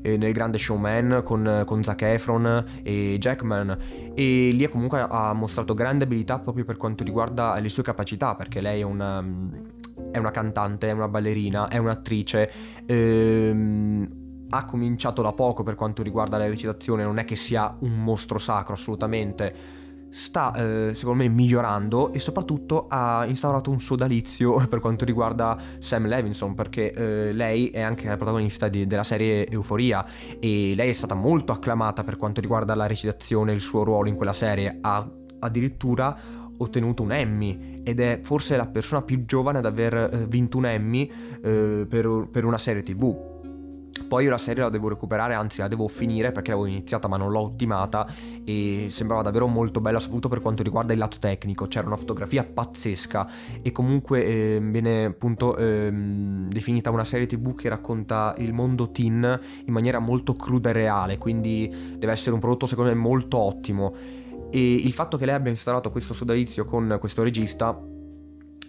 eh, 0.00 0.16
nel 0.16 0.32
grande 0.32 0.58
showman 0.58 1.22
con, 1.24 1.64
con 1.66 1.82
Zac 1.82 2.02
Efron 2.02 2.64
e 2.82 3.16
Jackman. 3.18 3.76
E 4.14 4.50
lì 4.52 4.68
comunque 4.68 5.04
ha 5.08 5.32
mostrato 5.32 5.74
grande 5.74 6.04
abilità 6.04 6.38
proprio 6.38 6.64
per 6.64 6.76
quanto 6.76 7.04
riguarda 7.04 7.58
le 7.58 7.68
sue 7.68 7.82
capacità 7.82 8.34
perché 8.34 8.60
lei 8.60 8.80
è 8.80 8.84
una, 8.84 9.24
è 10.10 10.18
una 10.18 10.30
cantante, 10.30 10.88
è 10.88 10.92
una 10.92 11.08
ballerina, 11.08 11.68
è 11.68 11.78
un'attrice. 11.78 12.50
Ehm, 12.86 14.26
ha 14.50 14.64
cominciato 14.64 15.22
da 15.22 15.32
poco 15.32 15.62
per 15.62 15.74
quanto 15.74 16.02
riguarda 16.02 16.38
la 16.38 16.46
recitazione, 16.46 17.02
non 17.02 17.18
è 17.18 17.24
che 17.24 17.36
sia 17.36 17.76
un 17.80 18.02
mostro 18.02 18.38
sacro 18.38 18.74
assolutamente. 18.74 19.86
Sta 20.10 20.54
eh, 20.54 20.94
secondo 20.94 21.22
me 21.22 21.28
migliorando 21.28 22.14
e 22.14 22.18
soprattutto 22.18 22.86
ha 22.88 23.26
instaurato 23.26 23.70
un 23.70 23.78
sodalizio 23.78 24.56
per 24.66 24.80
quanto 24.80 25.04
riguarda 25.04 25.58
Sam 25.78 26.06
Levinson 26.06 26.54
perché 26.54 26.92
eh, 26.92 27.32
lei 27.34 27.68
è 27.68 27.82
anche 27.82 28.08
la 28.08 28.16
protagonista 28.16 28.68
di, 28.68 28.86
della 28.86 29.04
serie 29.04 29.46
Euforia 29.48 30.02
e 30.40 30.72
lei 30.74 30.88
è 30.88 30.92
stata 30.94 31.14
molto 31.14 31.52
acclamata 31.52 32.04
per 32.04 32.16
quanto 32.16 32.40
riguarda 32.40 32.74
la 32.74 32.86
recitazione 32.86 33.52
e 33.52 33.54
il 33.54 33.60
suo 33.60 33.84
ruolo 33.84 34.08
in 34.08 34.14
quella 34.14 34.32
serie. 34.32 34.78
Ha 34.80 35.06
addirittura 35.40 36.16
ottenuto 36.56 37.02
un 37.02 37.12
Emmy 37.12 37.82
ed 37.84 38.00
è 38.00 38.20
forse 38.22 38.56
la 38.56 38.66
persona 38.66 39.02
più 39.02 39.26
giovane 39.26 39.58
ad 39.58 39.66
aver 39.66 39.94
eh, 39.94 40.26
vinto 40.26 40.56
un 40.56 40.64
Emmy 40.64 41.10
eh, 41.42 41.86
per, 41.86 42.28
per 42.30 42.44
una 42.46 42.58
serie 42.58 42.80
tv 42.82 43.36
poi 44.06 44.24
io 44.24 44.30
la 44.30 44.38
serie 44.38 44.62
la 44.62 44.68
devo 44.68 44.88
recuperare, 44.88 45.34
anzi 45.34 45.60
la 45.60 45.68
devo 45.68 45.86
finire 45.88 46.32
perché 46.32 46.50
l'avevo 46.50 46.68
iniziata 46.68 47.08
ma 47.08 47.16
non 47.16 47.30
l'ho 47.30 47.40
ottimata 47.40 48.06
e 48.44 48.86
sembrava 48.90 49.22
davvero 49.22 49.46
molto 49.46 49.80
bella 49.80 49.98
soprattutto 49.98 50.28
per 50.28 50.40
quanto 50.40 50.62
riguarda 50.62 50.92
il 50.92 50.98
lato 50.98 51.18
tecnico, 51.18 51.66
c'era 51.66 51.86
una 51.86 51.96
fotografia 51.96 52.44
pazzesca 52.44 53.26
e 53.62 53.72
comunque 53.72 54.24
eh, 54.24 54.58
viene 54.62 55.04
appunto 55.06 55.56
eh, 55.56 55.90
definita 55.92 56.90
una 56.90 57.04
serie 57.04 57.26
tv 57.26 57.54
che 57.54 57.68
racconta 57.68 58.34
il 58.38 58.52
mondo 58.52 58.90
teen 58.90 59.40
in 59.66 59.72
maniera 59.72 59.98
molto 59.98 60.32
cruda 60.32 60.70
e 60.70 60.72
reale, 60.72 61.18
quindi 61.18 61.68
deve 61.98 62.12
essere 62.12 62.32
un 62.34 62.40
prodotto 62.40 62.66
secondo 62.66 62.90
me 62.90 62.96
molto 62.96 63.38
ottimo. 63.38 63.94
E 64.50 64.74
il 64.74 64.94
fatto 64.94 65.18
che 65.18 65.26
lei 65.26 65.34
abbia 65.34 65.50
instaurato 65.50 65.90
questo 65.90 66.14
sodalizio 66.14 66.64
con 66.64 66.96
questo 66.98 67.22
regista 67.22 67.78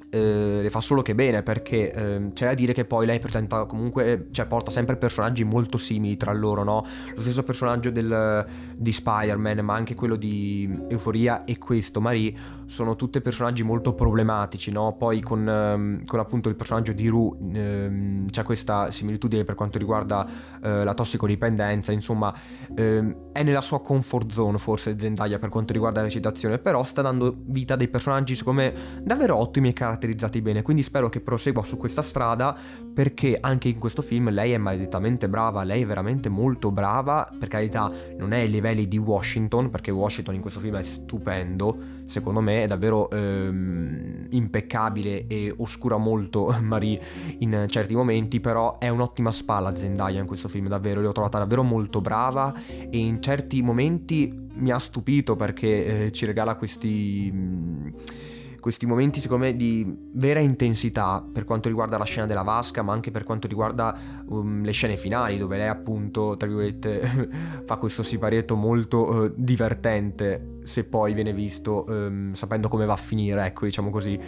eh, 0.09 0.59
le 0.61 0.69
fa 0.69 0.81
solo 0.81 1.01
che 1.01 1.13
bene 1.13 1.43
perché 1.43 1.91
eh, 1.91 2.27
c'è 2.33 2.47
da 2.47 2.53
dire 2.53 2.73
che 2.73 2.85
poi 2.85 3.05
lei 3.05 3.19
presenta 3.19 3.65
comunque, 3.65 4.27
cioè 4.31 4.47
porta 4.47 4.71
sempre 4.71 4.97
personaggi 4.97 5.43
molto 5.43 5.77
simili 5.77 6.17
tra 6.17 6.33
loro, 6.33 6.63
no? 6.63 6.83
Lo 7.15 7.21
stesso 7.21 7.43
personaggio 7.43 7.91
del, 7.91 8.45
di 8.75 8.91
Spider-Man, 8.91 9.59
ma 9.59 9.75
anche 9.75 9.93
quello 9.93 10.15
di 10.15 10.85
Euforia 10.87 11.43
e 11.43 11.57
questo, 11.57 12.01
Marie, 12.01 12.33
sono 12.65 12.95
tutti 12.95 13.21
personaggi 13.21 13.63
molto 13.63 13.93
problematici, 13.93 14.71
no? 14.71 14.95
Poi 14.97 15.21
con, 15.21 15.47
ehm, 15.47 16.05
con 16.05 16.19
appunto 16.19 16.49
il 16.49 16.55
personaggio 16.55 16.93
di 16.93 17.07
Ru 17.07 17.51
ehm, 17.53 18.29
c'è 18.29 18.43
questa 18.43 18.89
similitudine 18.91 19.43
per 19.43 19.55
quanto 19.55 19.77
riguarda 19.77 20.27
eh, 20.63 20.83
la 20.83 20.93
tossicodipendenza, 20.93 21.91
insomma 21.91 22.33
ehm, 22.75 23.31
è 23.31 23.43
nella 23.43 23.61
sua 23.61 23.81
comfort 23.81 24.31
zone 24.31 24.57
forse 24.57 24.95
Zendaya 24.97 25.37
per 25.37 25.49
quanto 25.49 25.73
riguarda 25.73 25.99
la 25.99 26.05
recitazione, 26.05 26.57
però 26.57 26.83
sta 26.83 27.03
dando 27.03 27.35
vita 27.45 27.75
a 27.75 27.77
dei 27.77 27.87
personaggi 27.87 28.35
secondo 28.35 28.61
me 28.61 28.73
davvero 29.03 29.35
ottimi 29.37 29.69
e 29.69 29.73
caratteristici 29.73 29.97
caratterizzati 29.99 30.41
bene, 30.41 30.61
quindi 30.61 30.81
spero 30.81 31.09
che 31.09 31.19
prosegua 31.19 31.63
su 31.63 31.77
questa 31.77 32.01
strada 32.01 32.57
perché 32.93 33.37
anche 33.39 33.67
in 33.67 33.77
questo 33.77 34.01
film 34.01 34.29
lei 34.29 34.53
è 34.53 34.57
maledettamente 34.57 35.27
brava, 35.27 35.63
lei 35.63 35.83
è 35.83 35.85
veramente 35.85 36.29
molto 36.29 36.71
brava, 36.71 37.29
per 37.37 37.49
carità 37.49 37.91
non 38.17 38.31
è 38.31 38.39
ai 38.39 38.49
livelli 38.49 38.87
di 38.87 38.97
Washington, 38.97 39.69
perché 39.69 39.91
Washington 39.91 40.35
in 40.35 40.41
questo 40.41 40.59
film 40.59 40.77
è 40.77 40.83
stupendo, 40.83 41.77
secondo 42.05 42.39
me 42.39 42.63
è 42.63 42.67
davvero 42.67 43.09
ehm, 43.09 44.27
impeccabile 44.29 45.27
e 45.27 45.53
oscura 45.57 45.97
molto 45.97 46.55
Marie 46.63 46.99
in 47.39 47.65
certi 47.67 47.93
momenti, 47.93 48.39
però 48.39 48.77
è 48.79 48.87
un'ottima 48.87 49.31
spalla 49.31 49.75
Zendaya 49.75 50.19
in 50.19 50.25
questo 50.25 50.47
film, 50.47 50.67
davvero, 50.67 51.01
l'ho 51.01 51.11
trovata 51.11 51.37
davvero 51.37 51.63
molto 51.63 51.99
brava 52.01 52.53
e 52.89 52.97
in 52.97 53.21
certi 53.21 53.61
momenti 53.61 54.47
mi 54.53 54.71
ha 54.71 54.79
stupito 54.79 55.35
perché 55.35 56.05
eh, 56.05 56.11
ci 56.11 56.25
regala 56.25 56.55
questi... 56.55 57.31
Mh, 57.31 57.93
questi 58.59 58.85
momenti 58.85 59.19
secondo 59.19 59.45
me 59.45 59.55
di 59.55 59.85
vera 60.13 60.39
intensità 60.39 61.25
per 61.31 61.43
quanto 61.43 61.67
riguarda 61.67 61.97
la 61.97 62.03
scena 62.03 62.25
della 62.25 62.41
vasca 62.41 62.81
ma 62.81 62.93
anche 62.93 63.11
per 63.11 63.23
quanto 63.23 63.47
riguarda 63.47 63.97
um, 64.27 64.63
le 64.63 64.71
scene 64.71 64.97
finali 64.97 65.37
dove 65.37 65.57
lei 65.57 65.67
appunto 65.67 66.35
tra 66.37 66.47
virgolette 66.47 67.29
fa 67.65 67.77
questo 67.77 68.03
siparietto 68.03 68.55
molto 68.55 69.09
uh, 69.09 69.33
divertente 69.35 70.57
se 70.63 70.83
poi 70.85 71.13
viene 71.13 71.33
visto 71.33 71.85
um, 71.87 72.33
sapendo 72.33 72.67
come 72.67 72.85
va 72.85 72.93
a 72.93 72.97
finire 72.97 73.45
ecco 73.45 73.65
diciamo 73.65 73.89
così. 73.89 74.19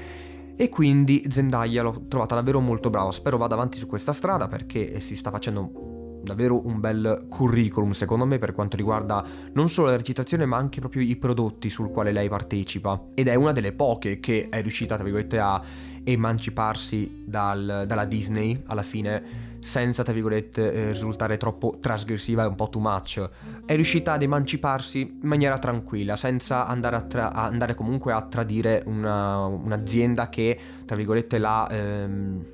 E 0.56 0.70
quindi 0.70 1.24
Zendaya 1.28 1.82
l'ho 1.82 2.06
trovata 2.08 2.36
davvero 2.36 2.60
molto 2.60 2.92
brava. 2.92 3.12
Spero 3.12 3.38
vada 3.38 3.56
avanti 3.56 3.78
su 3.78 3.88
questa 3.88 4.14
strada 4.14 4.48
perché 4.48 5.00
si 5.00 5.16
sta 5.16 5.32
facendo 5.32 5.91
davvero 6.22 6.66
un 6.66 6.80
bel 6.80 7.26
curriculum 7.30 7.92
secondo 7.92 8.26
me 8.26 8.38
per 8.38 8.54
quanto 8.54 8.78
riguarda 8.78 9.24
non 9.54 9.70
solo 9.70 9.88
la 9.88 9.98
recitazione 9.98 10.46
ma 10.46 10.58
anche 10.58 10.80
proprio 10.80 11.02
i 11.02 11.16
prodotti 11.16 11.70
sul 11.70 11.92
quale 11.92 12.12
lei 12.12 12.30
partecipa. 12.30 13.02
Ed 13.14 13.28
è 13.28 13.36
una 13.36 13.52
delle 13.52 13.74
poche 13.74 14.20
che 14.20 14.48
è 14.50 14.62
riuscita 14.62 14.96
tra 14.96 15.04
virgolette 15.04 15.40
a 15.40 15.62
emanciparsi 16.04 17.24
dal, 17.26 17.84
dalla 17.86 18.06
Disney 18.06 18.62
alla 18.66 18.82
fine 18.82 19.50
senza 19.60 20.02
tra 20.02 20.12
virgolette 20.12 20.74
eh, 20.74 20.88
risultare 20.90 21.38
troppo 21.38 21.78
trasgressiva 21.80 22.44
e 22.44 22.48
un 22.48 22.56
po' 22.56 22.70
too 22.70 22.82
much. 22.82 23.30
È 23.66 23.76
riuscita 23.76 24.14
ad 24.14 24.24
emanciparsi 24.24 25.02
in 25.22 25.28
maniera 25.28 25.60
tranquilla 25.60 26.16
senza 26.16 26.66
andare, 26.66 27.06
tra- 27.08 27.32
andare 27.32 27.76
comunque 27.76 28.12
a 28.12 28.22
tradire 28.24 28.82
una, 28.88 29.46
un'azienda 29.46 30.30
che 30.30 30.60
tra 30.86 30.96
virgolette 30.96 31.38
l'ha, 31.38 31.68
ehm, 31.70 32.46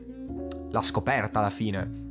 l'ha 0.70 0.82
scoperta 0.82 1.40
alla 1.40 1.50
fine 1.50 2.07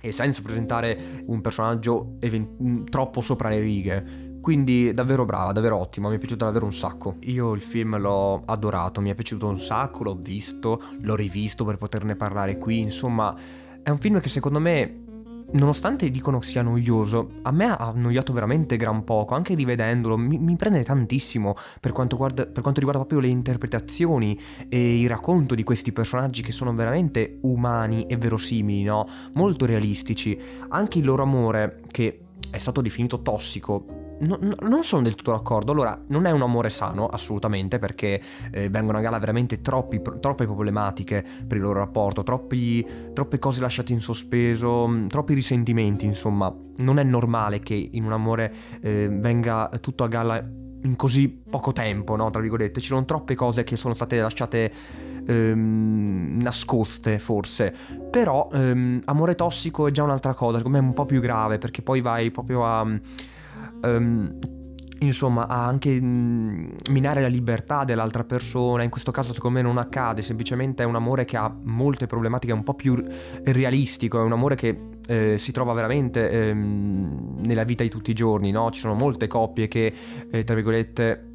e 0.00 0.12
senza 0.12 0.42
presentare 0.42 1.22
un 1.26 1.40
personaggio 1.40 2.16
even- 2.20 2.84
troppo 2.88 3.20
sopra 3.20 3.48
le 3.48 3.60
righe. 3.60 4.26
Quindi 4.40 4.94
davvero 4.94 5.24
brava, 5.24 5.52
davvero 5.52 5.76
ottima, 5.76 6.08
mi 6.08 6.16
è 6.16 6.18
piaciuta 6.18 6.46
davvero 6.46 6.64
un 6.64 6.72
sacco. 6.72 7.16
Io 7.24 7.52
il 7.54 7.60
film 7.60 7.98
l'ho 7.98 8.42
adorato, 8.46 9.00
mi 9.00 9.10
è 9.10 9.14
piaciuto 9.14 9.46
un 9.46 9.58
sacco, 9.58 10.04
l'ho 10.04 10.18
visto, 10.20 10.80
l'ho 11.00 11.14
rivisto 11.14 11.64
per 11.64 11.76
poterne 11.76 12.16
parlare 12.16 12.56
qui, 12.56 12.78
insomma 12.80 13.34
è 13.82 13.90
un 13.90 13.98
film 13.98 14.20
che 14.20 14.28
secondo 14.28 14.60
me 14.60 15.06
nonostante 15.52 16.10
dicono 16.10 16.40
sia 16.42 16.62
noioso, 16.62 17.40
a 17.42 17.50
me 17.52 17.66
ha 17.66 17.76
annoiato 17.76 18.32
veramente 18.32 18.76
gran 18.76 19.04
poco, 19.04 19.34
anche 19.34 19.54
rivedendolo, 19.54 20.16
mi, 20.16 20.38
mi 20.38 20.56
prende 20.56 20.82
tantissimo 20.84 21.54
per 21.80 21.92
quanto, 21.92 22.16
guarda, 22.16 22.46
per 22.46 22.62
quanto, 22.62 22.80
riguarda 22.80 23.04
proprio 23.04 23.20
le 23.20 23.32
interpretazioni 23.32 24.38
e 24.68 25.00
il 25.00 25.08
racconto 25.08 25.54
di 25.54 25.62
questi 25.62 25.92
personaggi 25.92 26.42
che 26.42 26.52
sono 26.52 26.72
veramente 26.74 27.38
umani 27.42 28.04
e 28.06 28.16
verosimili, 28.16 28.82
no? 28.82 29.06
Molto 29.34 29.64
realistici. 29.66 30.38
Anche 30.68 30.98
il 30.98 31.04
loro 31.04 31.22
amore, 31.22 31.82
che 31.90 32.20
è 32.50 32.58
stato 32.58 32.80
definito 32.80 33.22
tossico, 33.22 34.07
no, 34.20 34.38
no, 34.40 34.54
non 34.62 34.82
sono 34.82 35.02
del 35.02 35.14
tutto 35.14 35.32
d'accordo. 35.32 35.72
Allora, 35.72 36.00
non 36.08 36.26
è 36.26 36.30
un 36.30 36.42
amore 36.42 36.70
sano, 36.70 37.06
assolutamente, 37.06 37.78
perché 37.78 38.20
eh, 38.50 38.68
vengono 38.68 38.98
a 38.98 39.00
galla 39.00 39.18
veramente 39.18 39.60
troppi, 39.60 40.00
troppe 40.20 40.44
problematiche 40.44 41.24
per 41.46 41.56
il 41.56 41.62
loro 41.62 41.80
rapporto, 41.80 42.22
troppi, 42.22 42.86
troppe 43.12 43.38
cose 43.38 43.60
lasciate 43.60 43.92
in 43.92 44.00
sospeso, 44.00 44.86
mm, 44.88 45.06
troppi 45.06 45.34
risentimenti, 45.34 46.06
insomma. 46.06 46.54
Non 46.76 46.98
è 46.98 47.02
normale 47.02 47.60
che 47.60 47.74
in 47.92 48.04
un 48.04 48.12
amore 48.12 48.52
eh, 48.80 49.08
venga 49.10 49.70
tutto 49.80 50.04
a 50.04 50.08
galla 50.08 50.36
in 50.82 50.94
così 50.96 51.28
poco 51.28 51.72
tempo, 51.72 52.16
no? 52.16 52.30
Tra 52.30 52.40
virgolette. 52.40 52.80
Ci 52.80 52.88
sono 52.88 53.04
troppe 53.04 53.34
cose 53.34 53.64
che 53.64 53.76
sono 53.76 53.94
state 53.94 54.20
lasciate 54.20 54.72
ehm, 55.26 56.38
nascoste, 56.40 57.18
forse. 57.18 57.74
Però 58.10 58.48
ehm, 58.52 59.02
amore 59.04 59.34
tossico 59.34 59.86
è 59.86 59.90
già 59.90 60.02
un'altra 60.02 60.34
cosa, 60.34 60.58
secondo 60.58 60.78
me 60.78 60.84
è 60.84 60.86
un 60.86 60.94
po' 60.94 61.06
più 61.06 61.20
grave, 61.20 61.58
perché 61.58 61.82
poi 61.82 62.00
vai 62.00 62.30
proprio 62.30 62.64
a 62.64 62.86
um, 63.82 64.38
insomma 65.00 65.46
a 65.46 65.66
anche 65.66 66.00
mm, 66.00 66.70
minare 66.90 67.20
la 67.20 67.28
libertà 67.28 67.84
dell'altra 67.84 68.24
persona, 68.24 68.82
in 68.82 68.90
questo 68.90 69.10
caso 69.10 69.32
secondo 69.32 69.58
me 69.58 69.64
non 69.64 69.78
accade, 69.78 70.22
semplicemente 70.22 70.82
è 70.82 70.86
un 70.86 70.96
amore 70.96 71.24
che 71.24 71.36
ha 71.36 71.54
molte 71.62 72.06
problematiche, 72.06 72.52
è 72.52 72.56
un 72.56 72.64
po' 72.64 72.74
più 72.74 73.00
realistico, 73.44 74.20
è 74.20 74.22
un 74.22 74.32
amore 74.32 74.54
che 74.54 74.78
eh, 75.06 75.38
si 75.38 75.52
trova 75.52 75.72
veramente 75.72 76.30
ehm, 76.30 77.40
nella 77.44 77.64
vita 77.64 77.82
di 77.82 77.88
tutti 77.88 78.10
i 78.10 78.14
giorni, 78.14 78.50
no? 78.50 78.70
Ci 78.70 78.80
sono 78.80 78.94
molte 78.94 79.26
coppie 79.26 79.68
che, 79.68 79.92
eh, 80.30 80.44
tra 80.44 80.54
virgolette, 80.54 81.27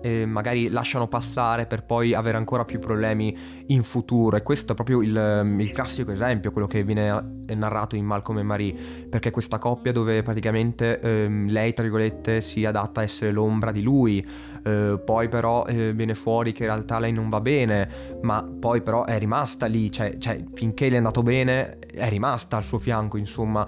e 0.00 0.26
magari 0.26 0.68
lasciano 0.68 1.08
passare 1.08 1.66
per 1.66 1.84
poi 1.84 2.14
avere 2.14 2.36
ancora 2.36 2.64
più 2.64 2.78
problemi 2.78 3.36
in 3.66 3.82
futuro 3.82 4.36
e 4.36 4.42
questo 4.42 4.72
è 4.72 4.74
proprio 4.74 5.02
il, 5.02 5.16
ehm, 5.16 5.60
il, 5.60 5.72
classico 5.72 6.10
esempio, 6.10 6.52
quello 6.52 6.66
che 6.66 6.82
viene 6.84 7.36
narrato 7.54 7.96
in 7.96 8.04
Malcolm 8.04 8.38
e 8.38 8.42
Marie, 8.42 8.74
perché 9.08 9.30
questa 9.30 9.58
coppia 9.58 9.92
dove 9.92 10.22
praticamente 10.22 11.00
ehm, 11.00 11.48
lei 11.48 11.72
tra 11.74 11.82
virgolette 11.82 12.40
si 12.40 12.64
adatta 12.64 13.00
a 13.00 13.02
essere 13.04 13.30
l'ombra 13.30 13.70
di 13.70 13.82
lui, 13.82 14.24
eh, 14.64 15.00
poi 15.04 15.28
però 15.28 15.66
eh, 15.66 15.92
viene 15.92 16.14
fuori 16.14 16.52
che 16.52 16.64
in 16.64 16.70
realtà 16.70 16.98
lei 16.98 17.12
non 17.12 17.28
va 17.28 17.40
bene, 17.40 17.88
ma 18.22 18.42
poi 18.42 18.82
però 18.82 19.04
è 19.04 19.18
rimasta 19.18 19.66
lì, 19.66 19.90
cioè, 19.90 20.16
cioè 20.18 20.42
finché 20.52 20.88
le 20.88 20.94
è 20.94 20.96
andato 20.98 21.22
bene 21.22 21.78
è 21.78 22.08
rimasta 22.08 22.56
al 22.56 22.62
suo 22.62 22.78
fianco, 22.78 23.16
insomma. 23.16 23.66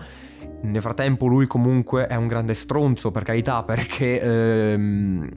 Nel 0.63 0.83
frattempo 0.83 1.27
lui 1.27 1.47
comunque 1.47 2.07
è 2.07 2.15
un 2.17 2.27
grande 2.27 2.53
stronzo 2.53 3.11
per 3.11 3.23
carità 3.23 3.63
perché 3.63 4.21
ehm, 4.21 5.29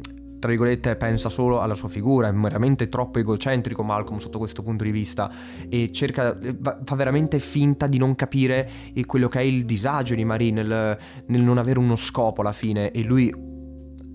tra 0.44 0.52
virgolette, 0.52 0.98
pensa 0.98 1.30
solo 1.30 1.62
alla 1.62 1.74
sua 1.74 1.88
figura, 1.88 2.28
è 2.28 2.34
veramente 2.34 2.90
troppo 2.90 3.18
egocentrico 3.18 3.82
Malcolm 3.82 4.20
sotto 4.20 4.40
questo 4.40 4.62
punto 4.62 4.84
di 4.84 4.92
vista 4.92 5.32
e 5.70 5.90
cerca, 5.94 6.38
fa 6.84 6.96
veramente 6.96 7.40
finta 7.40 7.88
di 7.88 7.98
non 7.98 8.14
capire 8.14 8.70
quello 9.06 9.30
che 9.30 9.40
è 9.40 9.44
il 9.44 9.64
disagio 9.64 10.16
di 10.16 10.26
Marie 10.26 10.52
nel, 10.52 10.98
nel 11.28 11.42
non 11.42 11.58
avere 11.58 11.80
uno 11.80 11.96
scopo 11.96 12.42
alla 12.42 12.52
fine 12.52 12.92
e 12.92 13.04
lui 13.04 13.34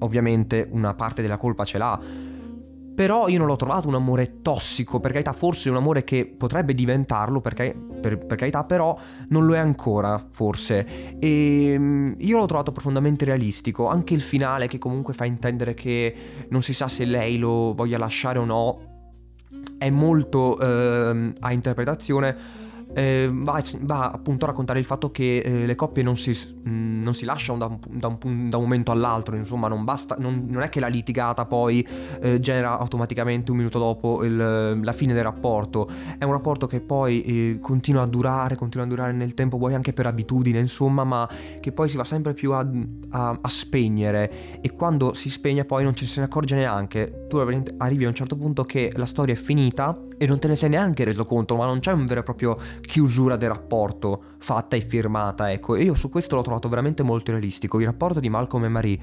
ovviamente 0.00 0.68
una 0.70 0.92
parte 0.92 1.22
della 1.22 1.38
colpa 1.38 1.64
ce 1.64 1.78
l'ha 1.78 1.98
però 2.98 3.28
io 3.28 3.38
non 3.38 3.46
l'ho 3.46 3.54
trovato 3.54 3.86
un 3.86 3.94
amore 3.94 4.42
tossico, 4.42 4.98
per 4.98 5.12
carità, 5.12 5.32
forse 5.32 5.70
un 5.70 5.76
amore 5.76 6.02
che 6.02 6.26
potrebbe 6.26 6.74
diventarlo, 6.74 7.40
perché, 7.40 7.72
per, 8.00 8.18
per 8.18 8.36
carità, 8.36 8.64
però 8.64 8.98
non 9.28 9.46
lo 9.46 9.54
è 9.54 9.58
ancora, 9.58 10.20
forse. 10.32 11.16
E 11.20 11.74
ehm, 11.74 12.16
io 12.18 12.38
l'ho 12.38 12.46
trovato 12.46 12.72
profondamente 12.72 13.24
realistico, 13.24 13.86
anche 13.86 14.14
il 14.14 14.20
finale 14.20 14.66
che 14.66 14.78
comunque 14.78 15.14
fa 15.14 15.26
intendere 15.26 15.74
che 15.74 16.12
non 16.48 16.60
si 16.60 16.74
sa 16.74 16.88
se 16.88 17.04
lei 17.04 17.38
lo 17.38 17.72
voglia 17.72 17.98
lasciare 17.98 18.40
o 18.40 18.44
no, 18.44 18.80
è 19.78 19.90
molto 19.90 20.58
eh, 20.58 21.32
a 21.38 21.52
interpretazione 21.52 22.66
eh, 22.94 23.28
va, 23.32 23.62
va, 23.80 24.10
appunto 24.10 24.44
a 24.44 24.48
raccontare 24.48 24.78
il 24.78 24.84
fatto 24.84 25.10
che 25.10 25.38
eh, 25.38 25.66
le 25.66 25.74
coppie 25.74 26.02
non 26.02 26.16
si, 26.16 26.30
mh, 26.30 26.70
mm, 26.70 27.02
non 27.02 27.14
si 27.14 27.24
lasciano 27.24 27.58
da 27.58 27.66
un, 27.66 27.78
da, 27.90 28.06
un, 28.08 28.48
da 28.48 28.56
un, 28.56 28.62
momento 28.62 28.90
all'altro, 28.90 29.36
insomma 29.36 29.68
non, 29.68 29.84
basta, 29.84 30.16
non, 30.18 30.46
non 30.48 30.62
è 30.62 30.68
che 30.68 30.80
la 30.80 30.88
litigata 30.88 31.44
poi 31.46 31.86
eh, 32.20 32.40
genera 32.40 32.78
automaticamente 32.78 33.50
un 33.50 33.56
minuto 33.56 33.78
dopo 33.78 34.24
il, 34.24 34.80
la 34.82 34.92
fine 34.92 35.12
del 35.12 35.22
rapporto, 35.22 35.88
è 36.18 36.24
un 36.24 36.32
rapporto 36.32 36.66
che 36.66 36.80
poi 36.80 37.22
eh, 37.22 37.58
continua 37.60 38.02
a 38.02 38.06
durare, 38.06 38.56
continua 38.56 38.86
a 38.86 38.88
durare 38.88 39.12
nel 39.12 39.34
tempo, 39.34 39.58
poi 39.58 39.74
anche 39.74 39.92
per 39.92 40.06
abitudine, 40.06 40.58
insomma, 40.58 41.04
ma 41.04 41.28
che 41.60 41.72
poi 41.72 41.88
si 41.88 41.96
va 41.96 42.04
sempre 42.04 42.34
più 42.34 42.52
a, 42.52 42.66
a, 43.10 43.38
a 43.40 43.48
spegnere. 43.48 44.60
E 44.60 44.72
quando 44.72 45.14
si 45.14 45.30
spegne 45.30 45.64
poi 45.64 45.84
non 45.84 45.94
ci 45.94 46.06
se 46.06 46.20
ne 46.20 46.26
accorge 46.26 46.54
neanche, 46.54 47.26
tu 47.28 47.36
arrivi 47.36 48.04
a 48.04 48.08
un 48.08 48.14
certo 48.14 48.36
punto 48.36 48.64
che 48.64 48.90
la 48.94 49.06
storia 49.06 49.34
è 49.34 49.36
finita 49.36 50.06
e 50.18 50.26
non 50.26 50.38
te 50.38 50.48
ne 50.48 50.56
sei 50.56 50.68
neanche 50.68 51.04
reso 51.04 51.24
conto, 51.24 51.54
ma 51.56 51.64
non 51.64 51.78
c'è 51.78 51.92
un 51.92 52.06
vero 52.06 52.20
e 52.20 52.22
proprio 52.24 52.56
chiusura 52.80 53.36
del 53.36 53.48
rapporto 53.48 54.22
fatta 54.38 54.76
e 54.76 54.80
firmata, 54.80 55.52
ecco. 55.52 55.74
E 55.74 55.82
io 55.82 55.94
su 55.94 56.08
questo 56.08 56.36
l'ho 56.36 56.42
trovato 56.42 56.68
veramente 56.68 57.02
molto 57.02 57.30
realistico. 57.30 57.78
Il 57.80 57.86
rapporto 57.86 58.20
di 58.20 58.28
Malcolm 58.28 58.64
e 58.64 58.68
Marie 58.68 58.98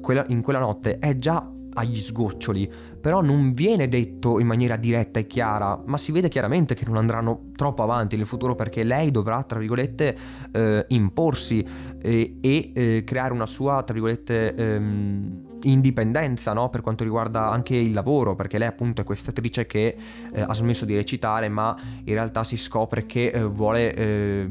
quella, 0.00 0.24
in 0.28 0.42
quella 0.42 0.58
notte 0.58 0.98
è 0.98 1.16
già 1.16 1.52
agli 1.72 1.98
sgoccioli, 1.98 2.70
però 3.00 3.20
non 3.20 3.52
viene 3.52 3.88
detto 3.88 4.40
in 4.40 4.46
maniera 4.46 4.76
diretta 4.76 5.20
e 5.20 5.26
chiara, 5.26 5.80
ma 5.86 5.96
si 5.96 6.12
vede 6.12 6.28
chiaramente 6.28 6.74
che 6.74 6.84
non 6.84 6.96
andranno 6.96 7.50
troppo 7.54 7.82
avanti 7.82 8.16
nel 8.16 8.26
futuro 8.26 8.54
perché 8.54 8.82
lei 8.82 9.10
dovrà, 9.10 9.42
tra 9.44 9.58
virgolette, 9.58 10.16
eh, 10.52 10.84
imporsi 10.88 11.64
eh, 12.02 12.36
e 12.40 12.72
eh, 12.74 13.04
creare 13.04 13.32
una 13.32 13.46
sua, 13.46 13.82
tra 13.82 13.94
virgolette, 13.94 14.54
ehm, 14.54 15.49
indipendenza 15.62 16.52
no? 16.52 16.68
per 16.68 16.80
quanto 16.80 17.04
riguarda 17.04 17.50
anche 17.50 17.76
il 17.76 17.92
lavoro, 17.92 18.34
perché 18.34 18.58
lei 18.58 18.68
appunto 18.68 19.00
è 19.00 19.04
questa 19.04 19.30
attrice 19.30 19.66
che 19.66 19.96
eh, 20.32 20.40
ha 20.40 20.54
smesso 20.54 20.84
di 20.84 20.94
recitare, 20.94 21.48
ma 21.48 21.76
in 22.04 22.14
realtà 22.14 22.44
si 22.44 22.56
scopre 22.56 23.06
che 23.06 23.26
eh, 23.26 23.42
vuole, 23.44 23.94
eh, 23.94 24.48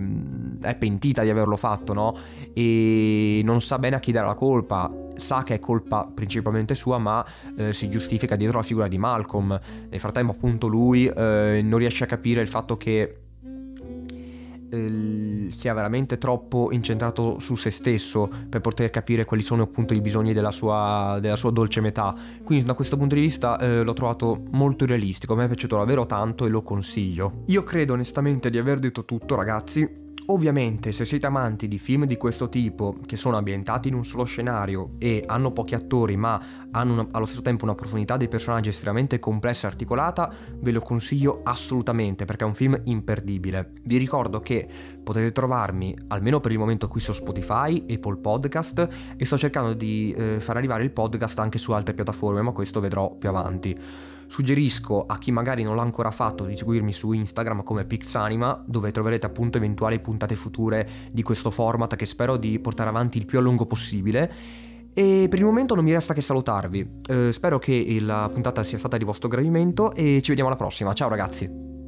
è 0.62 0.76
pentita 0.76 1.24
di 1.24 1.30
averlo 1.30 1.58
fatto, 1.58 1.94
no? 1.94 2.16
E 2.54 3.42
non 3.44 3.62
sa 3.62 3.80
bene 3.80 3.96
a 3.96 4.00
chi 4.00 4.12
dare 4.12 4.28
la 4.28 4.34
colpa, 4.34 4.92
sa 5.16 5.44
che 5.44 5.56
è 5.56 5.60
colpa 5.60 6.10
principalmente 6.14 6.76
sua, 6.76 6.98
ma 6.98 7.26
eh, 7.58 7.74
si 7.74 7.90
giustifica 7.90 8.36
dietro 8.36 8.58
la 8.58 8.64
figura 8.64 8.88
di 8.88 8.98
Malcolm. 8.98 9.60
Nel 9.90 10.00
frattempo 10.00 10.32
appunto 10.32 10.68
lui 10.68 11.08
eh, 11.08 11.62
non 11.64 11.80
riesce 11.80 12.04
a 12.04 12.08
capire 12.08 12.42
il 12.42 12.48
fatto 12.48 12.78
che 12.78 13.29
sia 14.70 15.74
veramente 15.74 16.18
troppo 16.18 16.72
incentrato 16.72 17.40
su 17.40 17.56
se 17.56 17.70
stesso 17.70 18.30
per 18.50 18.62
poter 18.62 18.90
capire 18.90 19.26
quali 19.26 19.44
sono 19.44 19.64
appunto 19.64 19.94
i 19.94 20.02
bisogni 20.02 20.34
della 20.34 20.52
sua, 20.52 21.18
della 21.22 21.36
sua 21.36 21.52
dolce 21.52 21.82
metà. 21.82 22.16
Quindi 22.44 22.66
da 22.66 22.74
questo 22.74 22.98
punto 22.98 23.16
di 23.16 23.22
vista 23.22 23.58
eh, 23.58 23.84
l'ho 23.84 23.94
trovato 23.94 24.44
molto 24.52 24.86
realistico, 24.86 25.36
me 25.36 25.46
è 25.46 25.48
piaciuto 25.48 25.78
davvero 25.78 26.06
tanto 26.06 26.46
e 26.46 26.50
lo 26.50 26.62
consiglio. 26.62 27.44
Io 27.48 27.64
credo 27.64 27.94
onestamente 27.94 28.50
di 28.50 28.58
aver 28.58 28.80
detto 28.80 29.06
tutto 29.06 29.36
ragazzi, 29.36 30.08
Ovviamente, 30.32 30.92
se 30.92 31.06
siete 31.06 31.26
amanti 31.26 31.68
di 31.68 31.80
film 31.80 32.06
di 32.06 32.16
questo 32.16 32.50
tipo, 32.50 32.96
che 33.04 33.18
sono 33.18 33.38
ambientati 33.38 33.88
in 33.88 33.96
un 33.96 34.06
solo 34.06 34.26
scenario 34.26 34.92
e 35.00 35.24
hanno 35.26 35.52
pochi 35.52 35.74
attori, 35.74 36.18
ma 36.18 36.40
hanno 36.70 36.94
una, 36.94 37.08
allo 37.12 37.26
stesso 37.26 37.42
tempo 37.42 37.64
una 37.64 37.74
profondità 37.74 38.16
dei 38.16 38.28
personaggi 38.28 38.70
estremamente 38.70 39.18
complessa 39.18 39.66
e 39.66 39.72
articolata, 39.72 40.32
ve 40.60 40.72
lo 40.72 40.82
consiglio 40.82 41.42
assolutamente 41.44 42.26
perché 42.26 42.44
è 42.44 42.48
un 42.48 42.54
film 42.54 42.80
imperdibile. 42.84 43.72
Vi 43.84 43.98
ricordo 43.98 44.40
che 44.40 44.68
potete 45.04 45.32
trovarmi, 45.32 45.98
almeno 46.10 46.40
per 46.40 46.52
il 46.52 46.60
momento, 46.60 46.88
qui 46.88 47.00
su 47.00 47.12
Spotify, 47.12 47.84
Apple 47.90 48.18
Podcast 48.18 49.16
e 49.18 49.26
sto 49.26 49.36
cercando 49.36 49.74
di 49.74 50.14
eh, 50.16 50.40
far 50.40 50.58
arrivare 50.58 50.84
il 50.84 50.92
podcast 50.92 51.40
anche 51.40 51.58
su 51.58 51.72
altre 51.72 51.96
piattaforme, 51.96 52.44
ma 52.44 52.52
questo 52.52 52.80
vedrò 52.80 53.16
più 53.16 53.30
avanti. 53.30 53.76
Suggerisco 54.30 55.06
a 55.08 55.18
chi 55.18 55.32
magari 55.32 55.64
non 55.64 55.76
l'ha 55.76 55.82
ancora 55.82 56.12
fatto 56.12 56.46
di 56.46 56.56
seguirmi 56.56 56.92
su 56.94 57.12
Instagram 57.12 57.64
come 57.64 57.84
Pixanima, 57.84 58.64
dove 58.64 58.92
troverete 58.92 59.26
appunto 59.26 59.58
eventuali 59.58 60.00
puntate 60.00 60.36
future 60.36 60.88
di 61.12 61.24
questo 61.24 61.50
format 61.50 61.96
che 61.96 62.06
spero 62.06 62.38
di 62.38 62.60
portare 62.60 62.90
avanti 62.90 63.18
il 63.18 63.26
più 63.26 63.40
a 63.40 63.42
lungo 63.42 63.66
possibile. 63.66 64.32
E 64.94 65.26
per 65.28 65.40
il 65.40 65.46
momento 65.46 65.74
non 65.74 65.84
mi 65.84 65.94
resta 65.94 66.14
che 66.14 66.22
salutarvi. 66.22 66.98
Eh, 67.10 67.32
spero 67.34 67.58
che 67.58 67.98
la 68.02 68.30
puntata 68.32 68.62
sia 68.62 68.78
stata 68.78 68.98
di 68.98 69.04
vostro 69.04 69.28
gradimento 69.28 69.94
e 69.94 70.20
ci 70.22 70.30
vediamo 70.30 70.50
alla 70.50 70.60
prossima. 70.60 70.94
Ciao 70.94 71.10
ragazzi! 71.10 71.79